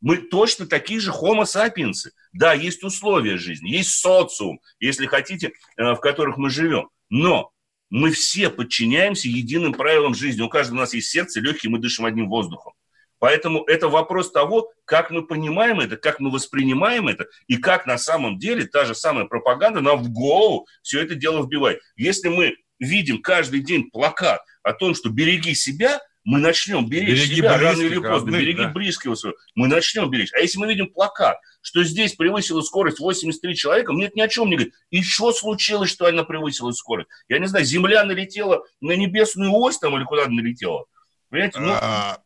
[0.00, 2.08] Мы точно такие же homo sapiens.
[2.32, 6.90] Да, есть условия жизни, есть социум, если хотите, э, в которых мы живем.
[7.10, 7.50] Но
[7.90, 10.42] мы все подчиняемся единым правилам жизни.
[10.42, 12.72] У каждого у нас есть сердце, легкие, мы дышим одним воздухом.
[13.18, 17.98] Поэтому это вопрос того, как мы понимаем это, как мы воспринимаем это, и как на
[17.98, 21.80] самом деле та же самая пропаганда нам в голову все это дело вбивает.
[21.96, 27.36] Если мы видим каждый день плакат о том, что береги себя, мы начнем беречь береги
[27.36, 28.68] себя рано или поздно, родных, береги да.
[28.70, 30.32] близкого своего, мы начнем беречь.
[30.34, 34.28] А если мы видим плакат, что здесь превысила скорость 83 человека, мне это ни о
[34.28, 34.74] чем не говорит.
[34.90, 37.08] И что случилось, что она превысила скорость?
[37.28, 40.86] Я не знаю, Земля налетела на небесную ось там или куда-то налетела?
[41.30, 41.60] Понимаете?
[41.60, 41.72] Ну...
[41.72, 42.18] А,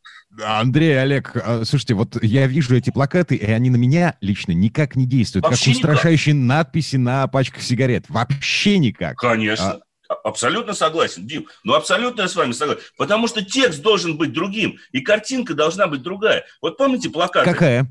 [0.43, 4.97] Андрей, Олег, а, слушайте, вот я вижу эти плакаты, и они на меня лично никак
[4.97, 5.45] не действуют.
[5.45, 6.49] Вообще как устрашающие никак.
[6.49, 8.05] надписи на пачках сигарет.
[8.09, 9.17] Вообще никак.
[9.17, 9.73] Конечно.
[9.73, 9.81] А,
[10.25, 11.47] Абсолютно согласен, Дим.
[11.63, 12.83] Ну, абсолютно я с вами согласен.
[12.97, 16.45] Потому что текст должен быть другим, и картинка должна быть другая.
[16.61, 17.49] Вот помните плакаты?
[17.49, 17.87] Какая?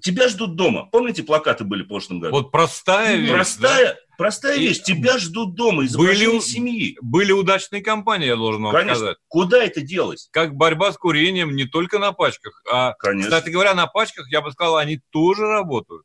[0.00, 0.86] Тебя ждут дома.
[0.86, 2.36] Помните, плакаты были в прошлом году?
[2.36, 3.30] Вот простая вещь.
[3.30, 3.96] Простая, да?
[4.16, 4.60] простая и...
[4.60, 4.82] вещь.
[4.82, 6.96] Тебя ждут дома, изображение были, семьи.
[7.00, 8.96] Были удачные кампании, я должен вам Конечно.
[8.96, 9.16] сказать.
[9.26, 10.28] Куда это делось?
[10.30, 13.30] Как борьба с курением не только на пачках, а, Конечно.
[13.30, 16.04] кстати говоря, на пачках, я бы сказал, они тоже работают.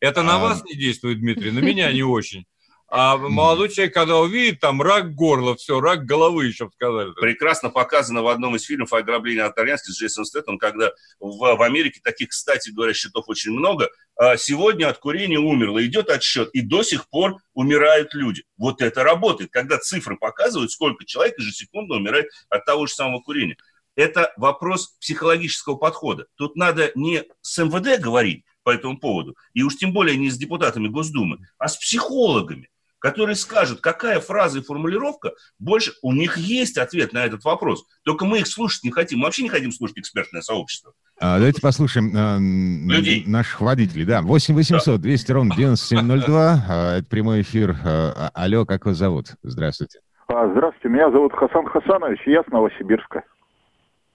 [0.00, 0.24] Это а...
[0.24, 2.46] на вас не действует, Дмитрий, на меня не очень.
[2.88, 7.10] А молодой человек, когда увидит, там рак горла, все, рак головы еще сказали.
[7.20, 11.62] Прекрасно показано в одном из фильмов «Ограбление от Итальянски» с Джейсоном Стэттом, когда в, в
[11.62, 13.90] Америке таких, кстати говоря, счетов очень много.
[14.16, 18.44] А сегодня от курения умерло, идет отсчет, и до сих пор умирают люди.
[18.56, 23.56] Вот это работает, когда цифры показывают, сколько человек ежесекундно умирает от того же самого курения.
[23.96, 26.26] Это вопрос психологического подхода.
[26.36, 30.36] Тут надо не с МВД говорить по этому поводу, и уж тем более не с
[30.36, 32.68] депутатами Госдумы, а с психологами
[33.06, 35.92] которые скажут, какая фраза и формулировка больше...
[36.02, 37.86] У них есть ответ на этот вопрос.
[38.04, 39.20] Только мы их слушать не хотим.
[39.20, 40.92] Мы вообще не хотим слушать экспертное сообщество.
[41.20, 43.22] А, давайте послушаем а, Людей.
[43.24, 44.04] наших водителей.
[44.04, 45.02] Да, 8 800 да.
[45.02, 46.64] 200 ровно 9702.
[46.68, 47.76] А, это прямой эфир.
[47.84, 49.36] А, алло, как вас зовут?
[49.44, 50.00] Здравствуйте.
[50.28, 53.22] Здравствуйте, меня зовут Хасан Хасанович, я с Новосибирска.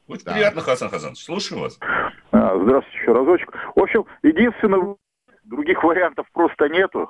[0.08, 0.34] Очень да.
[0.34, 1.24] приятно, Хасан Хасанович.
[1.24, 1.80] Слушаю вас.
[2.32, 3.54] Здравствуйте еще разочек.
[3.74, 4.98] В общем, единственное,
[5.46, 7.10] других вариантов просто нету.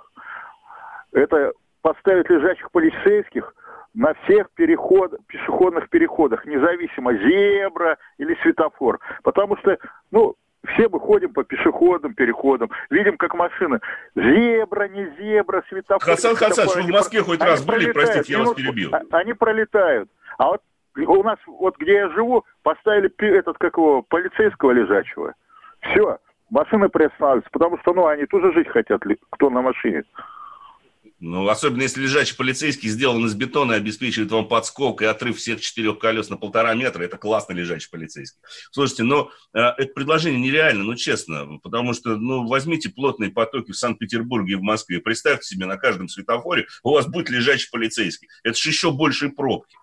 [1.11, 3.53] Это поставить лежачих полицейских
[3.93, 8.99] на всех переход, пешеходных переходах, независимо, зебра или светофор.
[9.23, 9.77] Потому что,
[10.11, 10.35] ну,
[10.73, 13.79] все мы ходим по пешеходным переходам, видим, как машины.
[14.15, 16.01] Зебра, не зебра, светофор.
[16.01, 18.91] Хасан Хасанович, вы в Москве хоть раз были, простите, я вас перебил.
[18.93, 20.09] А, они пролетают.
[20.37, 20.61] А вот
[20.95, 25.33] у нас, вот где я живу, поставили этот, как его, полицейского лежачего.
[25.81, 30.03] Все, машины приостанавливаются, потому что, ну, они тоже жить хотят, кто на машине.
[31.21, 35.61] Ну, особенно если лежачий полицейский сделан из бетона и обеспечивает вам подскок и отрыв всех
[35.61, 38.39] четырех колес на полтора метра, это классно лежачий полицейский.
[38.71, 43.77] Слушайте, но э, это предложение нереально, ну, честно, потому что, ну, возьмите плотные потоки в
[43.77, 48.27] Санкт-Петербурге и в Москве, представьте себе на каждом светофоре у вас будет лежачий полицейский.
[48.43, 49.75] Это же еще большие пробки.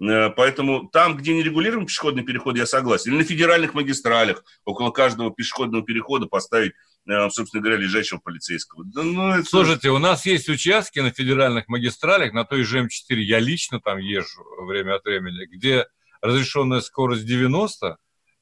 [0.00, 3.12] Э, поэтому там, где не регулируем пешеходный переход, я согласен.
[3.12, 6.72] Или на федеральных магистралях около каждого пешеходного перехода поставить
[7.08, 8.84] Э, собственно говоря, лежачего полицейского.
[8.84, 9.44] Да, ну, это...
[9.44, 13.98] Слушайте, у нас есть участки на федеральных магистралях, на той же М4, я лично там
[13.98, 15.86] езжу время от времени, где
[16.20, 17.96] разрешенная скорость 90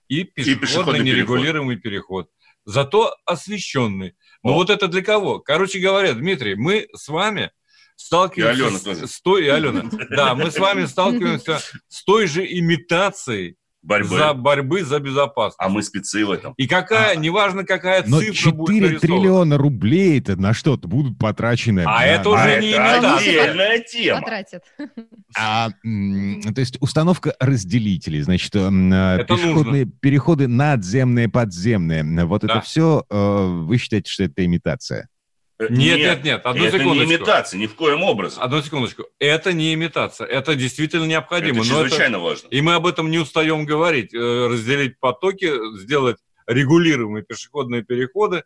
[0.08, 2.26] и пешеходный, и пешеходный нерегулируемый переход.
[2.26, 2.30] переход.
[2.64, 4.16] Зато освещенный.
[4.42, 4.54] Но О.
[4.54, 5.38] вот это для кого?
[5.38, 7.52] Короче говоря, Дмитрий, мы с вами
[7.98, 12.26] сталкиваемся и Алена с, с той, и Алена, да, мы с вами сталкиваемся с той
[12.26, 14.18] же имитацией борьбы.
[14.18, 15.56] За борьбы за безопасность.
[15.58, 16.52] А мы спецы в этом.
[16.56, 21.18] И какая, а, неважно какая но цифра 4 будет триллиона рублей это на что-то будут
[21.18, 21.80] потрачены.
[21.80, 24.20] А на, это уже а не это отдельная тема.
[24.20, 24.62] Потратят.
[25.36, 30.00] А, то есть установка разделителей, значит, э, это пешеходные нужно.
[30.00, 32.24] переходы надземные, подземные.
[32.24, 32.54] Вот да.
[32.54, 35.08] это все, э, вы считаете, что это имитация?
[35.58, 36.46] Нет, нет, нет, нет.
[36.46, 37.08] Одну это секундочку.
[37.08, 38.36] не имитация, ни в коем образе.
[38.38, 39.06] Одну секундочку.
[39.18, 40.26] Это не имитация.
[40.26, 41.58] Это действительно необходимо.
[41.60, 42.24] Это чрезвычайно это...
[42.24, 42.48] важно.
[42.48, 44.14] И мы об этом не устаем говорить.
[44.14, 48.44] Э, разделить потоки, сделать регулируемые пешеходные переходы,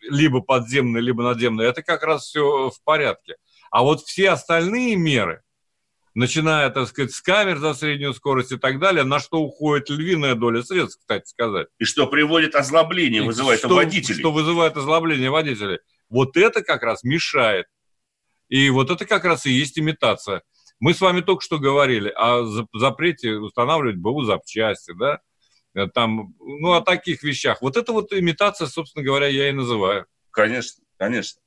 [0.00, 3.36] либо подземные, либо надземные, это как раз все в порядке.
[3.70, 5.42] А вот все остальные меры,
[6.14, 10.34] начиная, так сказать, с камер за среднюю скорость и так далее, на что уходит львиная
[10.34, 11.68] доля средств, кстати сказать.
[11.78, 14.18] И что приводит озлобление, вызывает что, водителей.
[14.18, 15.78] Что вызывает озлобление водителей.
[16.08, 17.66] Вот это как раз мешает.
[18.48, 20.42] И вот это как раз и есть имитация.
[20.80, 25.20] Мы с вами только что говорили о запрете устанавливать БУ запчасти, да?
[25.74, 27.62] э, там, ну, о таких вещах.
[27.62, 30.06] Вот это вот имитация, собственно говоря, я и называю.
[30.30, 31.40] Конечно, конечно.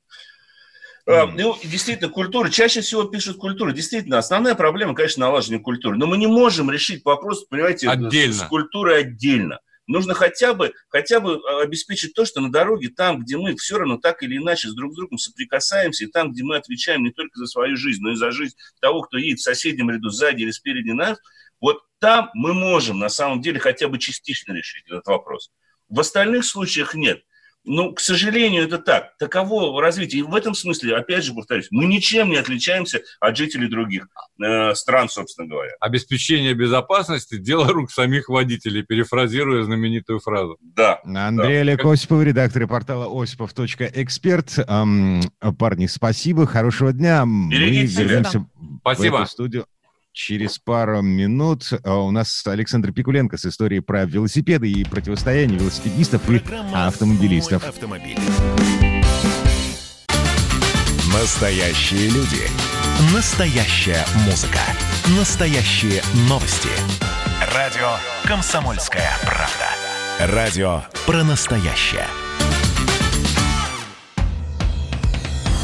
[1.08, 1.32] Mm.
[1.36, 2.48] Ну, действительно, культура.
[2.48, 3.72] Чаще всего пишут культура.
[3.72, 5.96] Действительно, основная проблема, конечно, налаживание культуры.
[5.96, 8.34] Но мы не можем решить вопрос, понимаете, отдельно.
[8.34, 9.60] с культурой отдельно.
[9.92, 13.76] Нужно хотя бы, хотя бы а, обеспечить то, что на дороге, там, где мы все
[13.76, 17.12] равно так или иначе с друг с другом соприкасаемся, и там, где мы отвечаем не
[17.12, 20.42] только за свою жизнь, но и за жизнь того, кто едет в соседнем ряду сзади
[20.42, 21.18] или спереди нас,
[21.60, 25.50] вот там мы можем на самом деле хотя бы частично решить этот вопрос.
[25.90, 27.22] В остальных случаях нет.
[27.64, 29.16] Ну, к сожалению, это так.
[29.18, 30.20] Таково развитие.
[30.20, 34.08] И в этом смысле, опять же повторюсь, мы ничем не отличаемся от жителей других
[34.42, 35.70] э, стран, собственно говоря.
[35.80, 40.58] Обеспечение безопасности– дело рук самих водителей, перефразируя знаменитую фразу.
[40.60, 41.00] Да.
[41.04, 41.60] Андрей да.
[41.60, 44.58] Олег Осипов, редактор портала осипов.эксперт.
[44.66, 45.20] Эм,
[45.58, 47.24] парни, спасибо, хорошего дня.
[47.24, 48.46] Берегите мы вернемся
[48.80, 49.16] Спасибо.
[49.16, 49.66] в эту студию.
[50.12, 56.20] Через пару минут а, у нас Александр Пикуленко с историей про велосипеды и противостояние велосипедистов
[56.22, 57.62] Программа и автомобилистов.
[57.62, 58.18] «Мой автомобиль».
[61.14, 62.42] Настоящие люди.
[63.14, 64.60] Настоящая музыка.
[65.18, 66.68] Настоящие новости.
[67.54, 70.34] Радио «Комсомольская правда».
[70.34, 72.06] Радио про настоящее.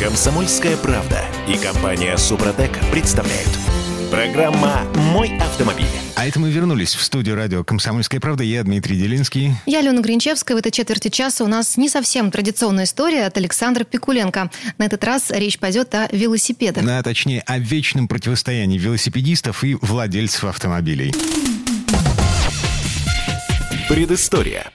[0.01, 3.51] «Комсомольская правда» и компания «Супротек» представляют–
[4.11, 5.85] Программа «Мой автомобиль».
[6.15, 8.43] А это мы вернулись в студию радио «Комсомольская правда».
[8.43, 9.53] Я Дмитрий Делинский.
[9.67, 10.57] Я Алена Гринчевская.
[10.57, 14.51] В этой четверти часа у нас не совсем традиционная история от Александра Пикуленко.
[14.79, 16.85] На этот раз речь пойдет о велосипедах.
[16.89, 21.13] А точнее, о вечном противостоянии велосипедистов и владельцев автомобилей.
[23.89, 24.73] Предыстория.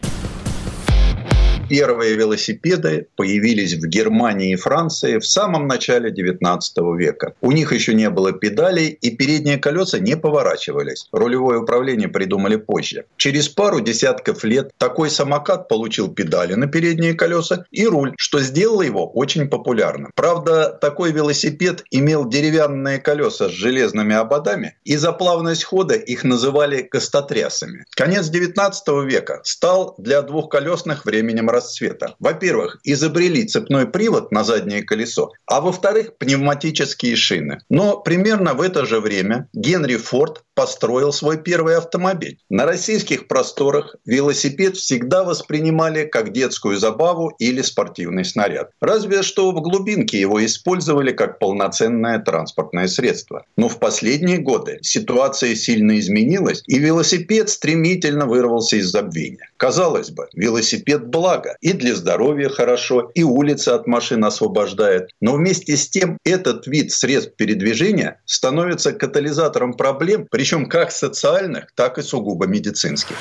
[1.70, 7.34] Первые велосипеды появились в Германии и Франции в самом начале 19 века.
[7.41, 11.07] У них еще не было педалей, и передние колеса не поворачивались.
[11.11, 13.05] Рулевое управление придумали позже.
[13.18, 18.82] Через пару десятков лет такой самокат получил педали на передние колеса и руль, что сделало
[18.82, 20.11] его очень популярным.
[20.16, 26.82] Правда, такой велосипед имел деревянные колеса с железными ободами, и за плавность хода их называли
[26.82, 27.86] костотрясами.
[27.91, 32.16] Конец 19 века стал для двухколесных временем расцвета.
[32.20, 37.60] Во-первых, изобрели цепной привод на заднее колесо, а во-вторых, пневматические шины.
[37.70, 42.38] Но примерно в это же время Генри Форд построил свой первый автомобиль.
[42.49, 48.72] На российских просторах велосипед всегда воспринимали как детскую забаву или спортивный снаряд.
[48.82, 53.45] Разве что в глубинке его использовали как полноценное транспортное средство.
[53.58, 59.49] Но в последние годы ситуация сильно изменилась, и велосипед стремительно вырвался из забвения.
[59.64, 65.11] Казалось бы, велосипед благо, и для здоровья хорошо, и улица от машин освобождает.
[65.22, 71.97] Но вместе с тем этот вид средств передвижения становится катализатором проблем, причем как социальных, так
[71.97, 73.16] и сугубо медицинских.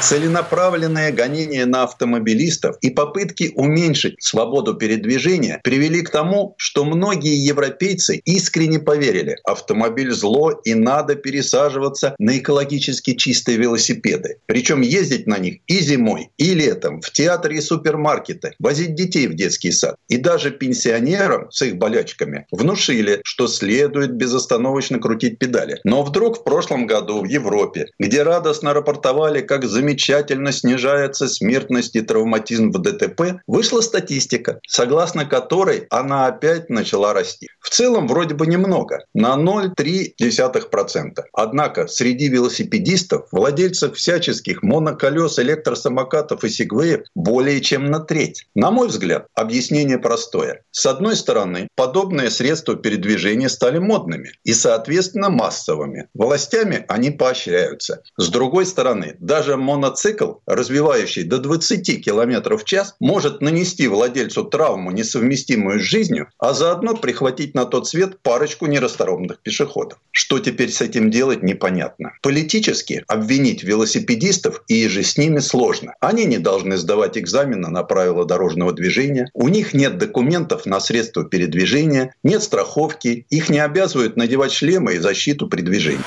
[0.00, 8.20] Целенаправленное гонение на автомобилистов и попытки уменьшить свободу передвижения привели к тому, что многие европейцы
[8.26, 14.40] искренне поверили, автомобиль зло и надо пересаживаться на экологически чистые велосипеды.
[14.44, 19.34] Причем ездить на них и зимой, и летом, в театры и супермаркеты, возить детей в
[19.34, 19.96] детский сад.
[20.08, 25.80] И даже пенсионерам с их болячками внушили, что следует безостановочно крутить педали.
[25.84, 32.00] Но вдруг в прошлом году в Европе, где радостно рапортовали, как замечательно снижается смертность и
[32.00, 37.48] травматизм в ДТП, вышла статистика, согласно которой она опять начала расти.
[37.60, 41.22] В целом вроде бы немного, на 0,3%.
[41.32, 48.46] Однако среди велосипедистов, владельцев всяческих моноколес, электросамокатов и сегвеев более чем на треть.
[48.54, 50.62] На мой взгляд, объяснение простое.
[50.70, 56.08] С одной стороны, подобные средства передвижения стали модными и, соответственно, массовыми.
[56.14, 58.02] Властями они поощряются.
[58.16, 64.90] С другой стороны, даже моноцикл, развивающий до 20 км в час, может нанести владельцу травму,
[64.90, 69.98] несовместимую с жизнью, а заодно прихватить на тот свет парочку нерасторопных пешеходов.
[70.10, 72.12] Что теперь с этим делать, непонятно.
[72.22, 75.94] Политически обвинить велосипедистов и же с ними сложно.
[76.00, 81.24] Они не должны сдавать экзамены на правила дорожного движения, у них нет документов на средства
[81.24, 86.04] передвижения, нет страховки, их не обязывают надевать шлемы и защиту при движении.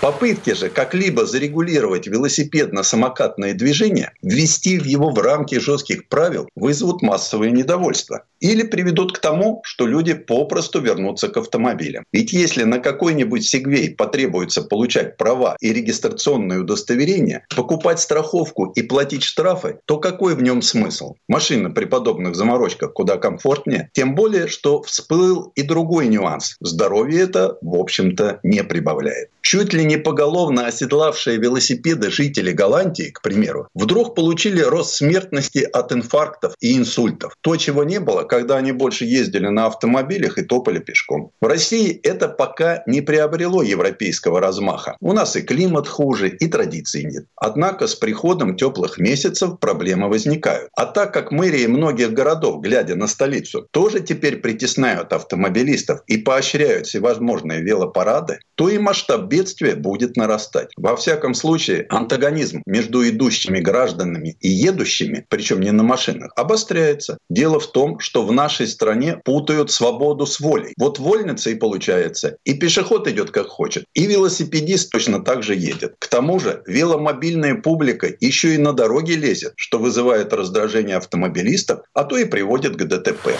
[0.00, 8.22] Попытки же как-либо зарегулировать велосипедно-самокатное движение, ввести его в рамки жестких правил, вызовут массовое недовольство.
[8.40, 12.04] Или приведут к тому, что люди попросту вернутся к автомобилям.
[12.12, 19.22] Ведь если на какой-нибудь сегвей потребуется получать права и регистрационное удостоверение, покупать страховку и платить
[19.22, 21.14] штрафы, то какой в нем смысл?
[21.28, 26.56] Машина при подобных заморочках куда комфортнее, тем более, что всплыл и другой нюанс.
[26.60, 29.30] Здоровье это, в общем-то, не прибавляет.
[29.40, 35.92] Чуть ли не поголовно оседлавшие велосипеды жители Голландии, к примеру, вдруг получили рост смертности от
[35.92, 37.34] инфарктов и инсультов.
[37.40, 41.32] То, чего не было, когда они больше ездили на автомобилях и топали пешком.
[41.40, 44.96] В России это пока не приобрело европейского размаха.
[45.00, 47.24] У нас и климат хуже, и традиций нет.
[47.36, 50.68] Однако с приходом теплых месяцев проблемы возникают.
[50.76, 56.86] А так как мэрии многих городов, глядя на столицу, тоже теперь притесняют автомобилистов и поощряют
[56.86, 60.72] всевозможные велопарады, то и масштаб бедствия будет нарастать.
[60.76, 67.18] Во всяком случае, антагонизм между идущими гражданами и едущими, причем не на машинах, обостряется.
[67.30, 70.74] Дело в том, что в нашей стране путают свободу с волей.
[70.78, 72.36] Вот вольница и получается.
[72.44, 75.94] И пешеход идет как хочет, и велосипедист точно так же едет.
[75.98, 82.04] К тому же веломобильная публика еще и на дороге лезет, что вызывает раздражение автомобилистов, а
[82.04, 83.30] то и приводит к ДТП.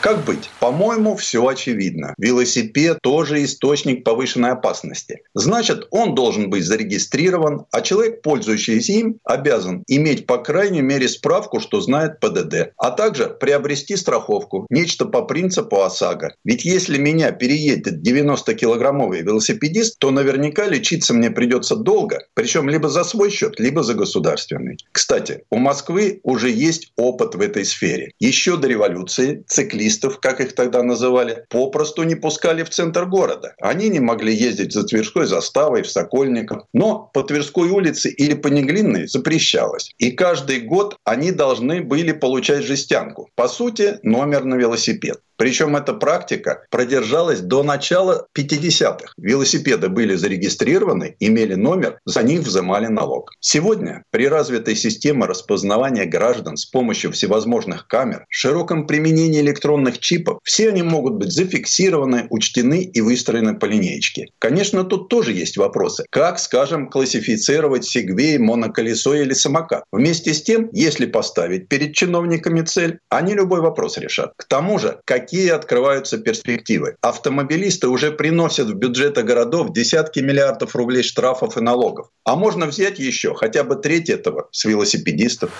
[0.00, 0.50] Как быть?
[0.60, 2.14] По-моему, все очевидно.
[2.18, 5.22] Велосипед тоже источник повышенной опасности.
[5.34, 11.60] Значит, он должен быть зарегистрирован, а человек, пользующийся им, обязан иметь по крайней мере справку,
[11.60, 16.34] что знает ПДД, а также приобрести страховку, нечто по принципу ОСАГО.
[16.44, 23.02] Ведь если меня переедет 90-килограммовый велосипедист, то наверняка лечиться мне придется долго, причем либо за
[23.02, 24.76] свой счет, либо за государственный.
[24.92, 28.12] Кстати, у Москвы уже есть опыт в этой сфере.
[28.20, 33.54] Еще до революции циклисты туристов, как их тогда называли, попросту не пускали в центр города.
[33.60, 36.64] Они не могли ездить за Тверской заставой, в Сокольниках.
[36.72, 39.92] Но по Тверской улице или по Неглинной запрещалось.
[39.98, 43.28] И каждый год они должны были получать жестянку.
[43.36, 45.18] По сути, номер на велосипед.
[45.36, 49.12] Причем эта практика продержалась до начала 50-х.
[49.18, 53.32] Велосипеды были зарегистрированы, имели номер, за них взимали налог.
[53.40, 60.70] Сегодня при развитой системе распознавания граждан с помощью всевозможных камер, широком применении электронных чипов, все
[60.70, 64.26] они могут быть зафиксированы, учтены и выстроены по линейке.
[64.38, 66.04] Конечно, тут тоже есть вопросы.
[66.10, 69.84] Как, скажем, классифицировать сегвей, моноколесо или самокат?
[69.92, 74.32] Вместе с тем, если поставить перед чиновниками цель, они любой вопрос решат.
[74.36, 76.94] К тому же, как какие открываются перспективы.
[77.00, 82.10] Автомобилисты уже приносят в бюджеты городов десятки миллиардов рублей штрафов и налогов.
[82.24, 85.50] А можно взять еще хотя бы треть этого с велосипедистов.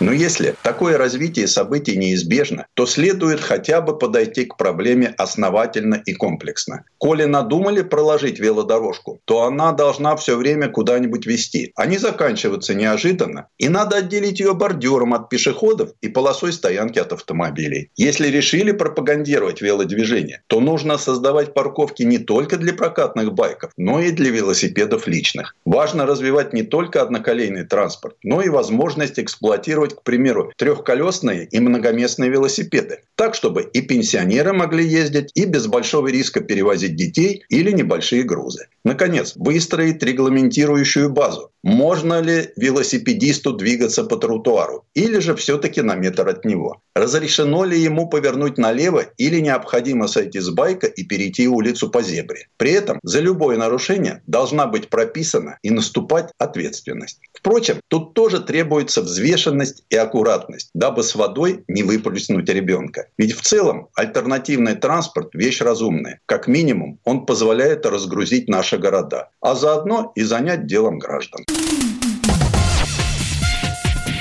[0.00, 6.12] Но если такое развитие событий неизбежно, то следует хотя бы подойти к проблеме основательно и
[6.12, 6.84] комплексно.
[6.98, 13.48] Коли надумали проложить велодорожку, то она должна все время куда-нибудь вести, а не заканчиваться неожиданно.
[13.58, 17.90] И надо отделить ее бордюром от пешеходов и полосой стоянки от автомобилей.
[17.96, 24.10] Если решили пропагандировать велодвижение, то нужно создавать парковки не только для прокатных байков, но и
[24.12, 25.56] для велосипедов личных.
[25.64, 31.60] Важно развивать не только одноколейный транспорт, но и возможность эксплуатировать использовать, к примеру, трехколесные и
[31.60, 33.00] многоместные велосипеды.
[33.16, 38.68] Так, чтобы и пенсионеры могли ездить, и без большого риска перевозить детей или небольшие грузы.
[38.88, 41.50] Наконец, выстроить регламентирующую базу.
[41.62, 44.86] Можно ли велосипедисту двигаться по тротуару?
[44.94, 46.80] Или же все-таки на метр от него?
[46.94, 52.46] Разрешено ли ему повернуть налево или необходимо сойти с байка и перейти улицу по зебре?
[52.56, 57.20] При этом за любое нарушение должна быть прописана и наступать ответственность.
[57.34, 63.08] Впрочем, тут тоже требуется взвешенность и аккуратность, дабы с водой не выплеснуть ребенка.
[63.18, 66.20] Ведь в целом альтернативный транспорт– вещь разумная.
[66.24, 71.44] Как минимум, он позволяет разгрузить наши города, а заодно и занять делом граждан.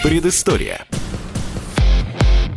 [0.03, 0.85] Предыстория.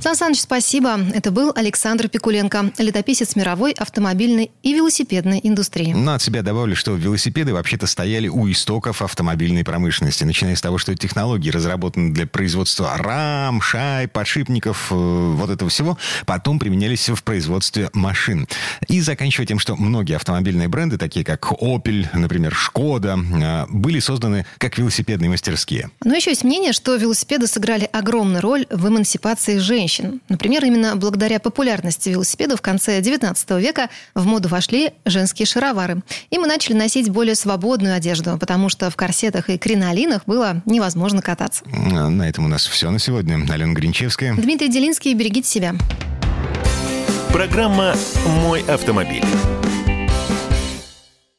[0.00, 0.98] Сан Саныч, спасибо.
[1.12, 5.92] Это был Александр Пикуленко, летописец мировой автомобильной и велосипедной индустрии.
[5.92, 10.78] Ну, от себя добавлю, что велосипеды вообще-то стояли у истоков автомобильной промышленности, начиная с того,
[10.78, 17.22] что технологии разработаны для производства рам, шай, подшипников, э, вот этого всего, потом применялись в
[17.22, 18.48] производстве машин.
[18.88, 24.46] И заканчивая тем, что многие автомобильные бренды, такие как Opel, например, Шкода, э, были созданы
[24.56, 25.90] как велосипедные мастерские.
[26.02, 30.20] Но еще есть мнение, что велосипеды сыграли огромную роль в эмансипации женщин женщин.
[30.28, 36.02] Например, именно благодаря популярности велосипеда в конце XIX века в моду вошли женские шаровары.
[36.30, 41.22] И мы начали носить более свободную одежду, потому что в корсетах и кринолинах было невозможно
[41.22, 41.64] кататься.
[41.68, 43.38] На этом у нас все на сегодня.
[43.50, 44.34] Алена Гринчевская.
[44.34, 45.14] Дмитрий Делинский.
[45.14, 45.74] Берегите себя.
[47.32, 47.94] Программа
[48.26, 49.24] «Мой автомобиль».